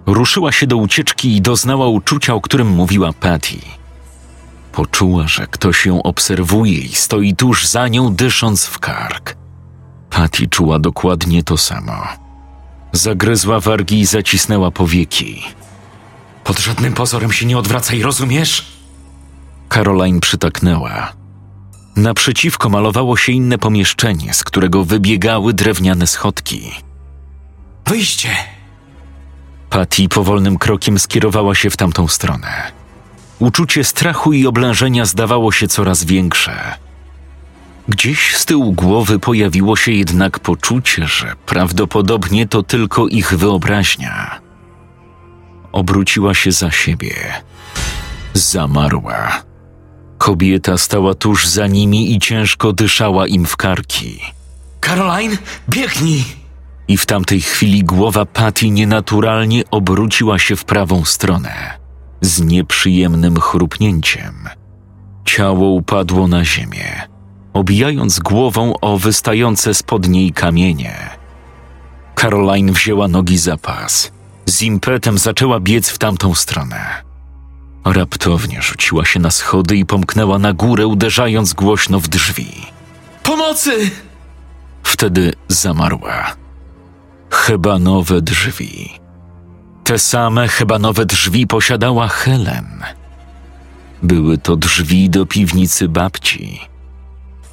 Ruszyła 0.05 0.51
się 0.51 0.67
do 0.67 0.77
ucieczki 0.77 1.35
i 1.35 1.41
doznała 1.41 1.87
uczucia, 1.87 2.33
o 2.33 2.41
którym 2.41 2.67
mówiła 2.67 3.13
Patty. 3.13 3.57
Poczuła, 4.71 5.27
że 5.27 5.47
ktoś 5.47 5.85
ją 5.85 6.03
obserwuje 6.03 6.77
i 6.77 6.95
stoi 6.95 7.35
tuż 7.35 7.67
za 7.67 7.87
nią, 7.87 8.15
dysząc 8.15 8.65
w 8.65 8.79
kark. 8.79 9.35
Patty 10.09 10.47
czuła 10.47 10.79
dokładnie 10.79 11.43
to 11.43 11.57
samo. 11.57 12.07
Zagryzła 12.91 13.59
wargi 13.59 13.99
i 13.99 14.05
zacisnęła 14.05 14.71
powieki. 14.71 15.43
Pod 16.43 16.59
żadnym 16.59 16.93
pozorem 16.93 17.31
się 17.31 17.45
nie 17.45 17.57
odwracaj, 17.57 18.01
rozumiesz? 18.01 18.65
Caroline 19.69 20.19
przytaknęła. 20.19 21.13
Naprzeciwko 21.95 22.69
malowało 22.69 23.17
się 23.17 23.31
inne 23.31 23.57
pomieszczenie, 23.57 24.33
z 24.33 24.43
którego 24.43 24.85
wybiegały 24.85 25.53
drewniane 25.53 26.07
schodki. 26.07 26.71
Wyjście! 27.85 28.52
Patty 29.73 30.09
powolnym 30.09 30.57
krokiem 30.57 30.99
skierowała 30.99 31.55
się 31.55 31.69
w 31.69 31.77
tamtą 31.77 32.07
stronę. 32.07 32.71
Uczucie 33.39 33.83
strachu 33.83 34.33
i 34.33 34.47
oblężenia 34.47 35.05
zdawało 35.05 35.51
się 35.51 35.67
coraz 35.67 36.03
większe. 36.03 36.75
Gdzieś 37.87 38.35
z 38.37 38.45
tyłu 38.45 38.73
głowy 38.73 39.19
pojawiło 39.19 39.75
się 39.75 39.91
jednak 39.91 40.39
poczucie, 40.39 41.07
że 41.07 41.35
prawdopodobnie 41.45 42.47
to 42.47 42.63
tylko 42.63 43.07
ich 43.07 43.33
wyobraźnia. 43.33 44.39
Obróciła 45.71 46.33
się 46.33 46.51
za 46.51 46.71
siebie. 46.71 47.13
Zamarła. 48.33 49.43
Kobieta 50.17 50.77
stała 50.77 51.13
tuż 51.13 51.47
za 51.47 51.67
nimi 51.67 52.15
i 52.15 52.19
ciężko 52.19 52.73
dyszała 52.73 53.27
im 53.27 53.45
w 53.45 53.57
karki. 53.57 54.21
Caroline, 54.81 55.37
biegnij! 55.69 56.42
I 56.87 56.97
w 56.97 57.05
tamtej 57.05 57.41
chwili 57.41 57.83
głowa 57.83 58.25
Patty 58.25 58.69
nienaturalnie 58.69 59.63
obróciła 59.71 60.39
się 60.39 60.55
w 60.55 60.65
prawą 60.65 61.05
stronę, 61.05 61.53
z 62.21 62.41
nieprzyjemnym 62.41 63.39
chrupnięciem. 63.39 64.49
Ciało 65.25 65.69
upadło 65.69 66.27
na 66.27 66.45
ziemię, 66.45 67.01
obijając 67.53 68.19
głową 68.19 68.73
o 68.81 68.97
wystające 68.97 69.73
spod 69.73 70.07
niej 70.07 70.31
kamienie. 70.31 71.09
Caroline 72.15 72.71
wzięła 72.71 73.07
nogi 73.07 73.37
za 73.37 73.57
pas. 73.57 74.11
Z 74.45 74.61
impetem 74.61 75.17
zaczęła 75.17 75.59
biec 75.59 75.89
w 75.89 75.97
tamtą 75.97 76.35
stronę. 76.35 77.03
Raptownie 77.85 78.61
rzuciła 78.61 79.05
się 79.05 79.19
na 79.19 79.31
schody 79.31 79.75
i 79.75 79.85
pomknęła 79.85 80.39
na 80.39 80.53
górę, 80.53 80.87
uderzając 80.87 81.53
głośno 81.53 81.99
w 81.99 82.07
drzwi. 82.07 82.47
Pomocy! 83.23 83.91
Wtedy 84.83 85.33
zamarła. 85.47 86.42
Chyba 87.33 87.79
nowe 87.79 88.21
drzwi. 88.21 88.99
Te 89.83 89.99
same 89.99 90.47
chyba 90.47 90.79
nowe 90.79 91.05
drzwi 91.05 91.47
posiadała 91.47 92.07
Helen. 92.07 92.83
Były 94.03 94.37
to 94.37 94.55
drzwi 94.55 95.09
do 95.09 95.25
piwnicy 95.25 95.89
babci. 95.89 96.59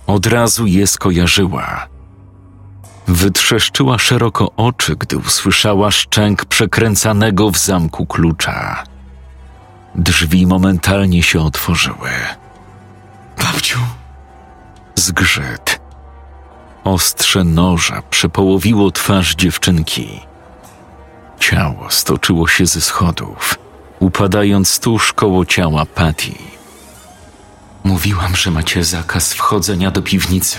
Od 0.06 0.26
razu 0.26 0.66
je 0.66 0.86
skojarzyła. 0.86 1.86
Wytrzeszczyła 3.08 3.98
szeroko 3.98 4.52
oczy, 4.56 4.96
gdy 4.96 5.18
usłyszała 5.18 5.90
szczęk 5.90 6.44
przekręcanego 6.44 7.50
w 7.50 7.58
zamku 7.58 8.06
klucza. 8.06 8.84
Drzwi 9.94 10.46
momentalnie 10.46 11.22
się 11.22 11.40
otworzyły. 11.40 12.10
Babciu! 13.38 13.78
Zgrzyt. 14.94 15.69
Ostrze 16.90 17.44
noża 17.44 18.02
przepołowiło 18.10 18.90
twarz 18.90 19.34
dziewczynki. 19.34 20.20
Ciało 21.38 21.90
stoczyło 21.90 22.48
się 22.48 22.66
ze 22.66 22.80
schodów, 22.80 23.58
upadając 24.00 24.80
tuż 24.80 25.12
koło 25.12 25.46
ciała 25.46 25.86
Patty. 25.86 26.32
Mówiłam, 27.84 28.36
że 28.36 28.50
macie 28.50 28.84
zakaz 28.84 29.32
wchodzenia 29.34 29.90
do 29.90 30.02
piwnicy. 30.02 30.58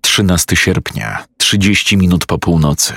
13 0.00 0.56
sierpnia, 0.56 1.24
30 1.36 1.96
minut 1.96 2.26
po 2.26 2.38
północy. 2.38 2.94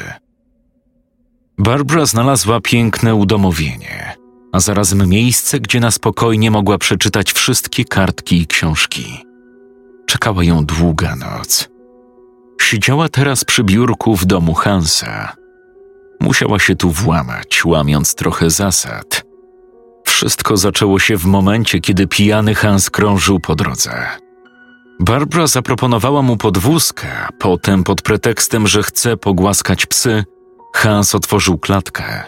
Barbara 1.58 2.06
znalazła 2.06 2.62
piękne 2.62 3.16
udomowienie, 3.16 4.20
a 4.52 4.60
zarazem 4.60 5.10
miejsce, 5.10 5.60
gdzie 5.60 5.80
na 5.80 5.92
spokojnie 5.92 6.52
mogła 6.52 6.78
przeczytać 6.78 7.34
wszystkie 7.34 7.86
kartki 7.86 8.42
i 8.42 8.48
książki. 8.48 9.26
Czekała 10.06 10.44
ją 10.44 10.66
długa 10.66 11.16
noc. 11.16 11.70
Siedziała 12.62 13.10
teraz 13.10 13.44
przy 13.44 13.64
biurku 13.64 14.16
w 14.16 14.26
domu 14.26 14.54
Hansa. 14.54 15.34
Musiała 16.20 16.60
się 16.60 16.76
tu 16.76 16.92
włamać, 16.92 17.66
łamiąc 17.66 18.16
trochę 18.16 18.50
zasad. 18.50 19.24
Wszystko 20.06 20.58
zaczęło 20.58 21.00
się 21.00 21.18
w 21.18 21.26
momencie, 21.26 21.80
kiedy 21.80 22.08
pijany 22.08 22.56
Hans 22.56 22.90
krążył 22.90 23.40
po 23.40 23.56
drodze. 23.56 24.06
Barbara 25.00 25.48
zaproponowała 25.48 26.22
mu 26.22 26.38
podwózkę, 26.38 27.08
potem 27.40 27.84
pod 27.84 28.02
pretekstem, 28.02 28.68
że 28.68 28.84
chce 28.84 29.18
pogłaskać 29.18 29.86
psy, 29.86 30.24
Hans 30.74 31.16
otworzył 31.16 31.58
klatkę. 31.58 32.24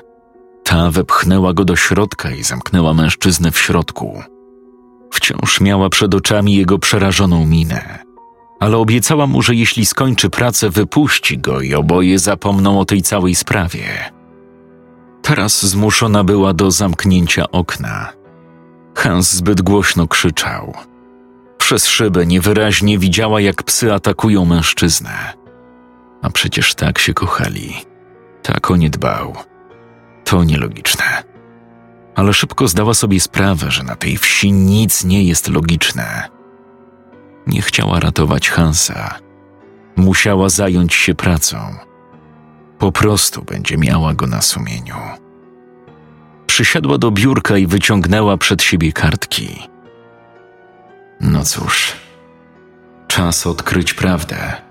Ta 0.72 0.92
wepchnęła 0.92 1.54
go 1.54 1.66
do 1.66 1.76
środka 1.76 2.32
i 2.32 2.44
zamknęła 2.44 2.94
mężczyznę 2.94 3.52
w 3.52 3.58
środku. 3.58 4.24
Wciąż 5.12 5.62
miała 5.62 5.90
przed 5.90 6.16
oczami 6.16 6.56
jego 6.56 6.80
przerażoną 6.80 7.46
minę, 7.46 8.00
ale 8.60 8.78
obiecała 8.78 9.28
mu, 9.28 9.42
że 9.42 9.56
jeśli 9.56 9.86
skończy 9.86 10.30
pracę, 10.30 10.70
wypuści 10.70 11.38
go 11.38 11.62
i 11.62 11.74
oboje 11.74 12.20
zapomną 12.20 12.80
o 12.80 12.86
tej 12.86 13.02
całej 13.02 13.36
sprawie. 13.36 14.12
Teraz 15.22 15.66
zmuszona 15.66 16.24
była 16.24 16.54
do 16.54 16.72
zamknięcia 16.72 17.52
okna. 17.52 18.10
Hans 18.96 19.32
zbyt 19.32 19.62
głośno 19.62 20.08
krzyczał– 20.08 20.74
przez 21.72 21.88
szybę 21.88 22.26
niewyraźnie 22.26 23.00
widziała, 23.00 23.42
jak 23.42 23.64
psy 23.64 23.94
atakują 23.94 24.46
mężczyznę. 24.46 25.34
A 26.22 26.30
przecież 26.30 26.76
tak 26.76 27.00
się 27.00 27.14
kochali. 27.14 27.74
Tak 28.44 28.72
o 28.72 28.76
nie 28.76 28.90
dbał. 28.90 29.51
To 30.32 30.44
nielogiczne. 30.44 31.24
Ale 32.16 32.34
szybko 32.34 32.68
zdała 32.68 32.94
sobie 32.94 33.20
sprawę, 33.20 33.72
że 33.72 33.84
na 33.84 33.96
tej 33.96 34.18
wsi 34.18 34.52
nic 34.52 35.04
nie 35.04 35.24
jest 35.24 35.50
logiczne. 35.50 36.30
Nie 37.48 37.62
chciała 37.62 38.00
ratować 38.00 38.50
Hansa. 38.50 39.20
Musiała 39.96 40.50
zająć 40.50 40.94
się 40.94 41.16
pracą. 41.16 41.76
Po 42.80 42.92
prostu 42.92 43.44
będzie 43.44 43.78
miała 43.78 44.14
go 44.14 44.28
na 44.28 44.42
sumieniu. 44.42 44.96
Przysiadła 46.48 46.98
do 46.98 47.12
biurka 47.12 47.58
i 47.58 47.68
wyciągnęła 47.68 48.38
przed 48.38 48.64
siebie 48.64 48.94
kartki. 48.94 49.60
No 51.22 51.44
cóż, 51.44 51.94
czas 53.08 53.48
odkryć 53.48 53.94
prawdę. 53.94 54.71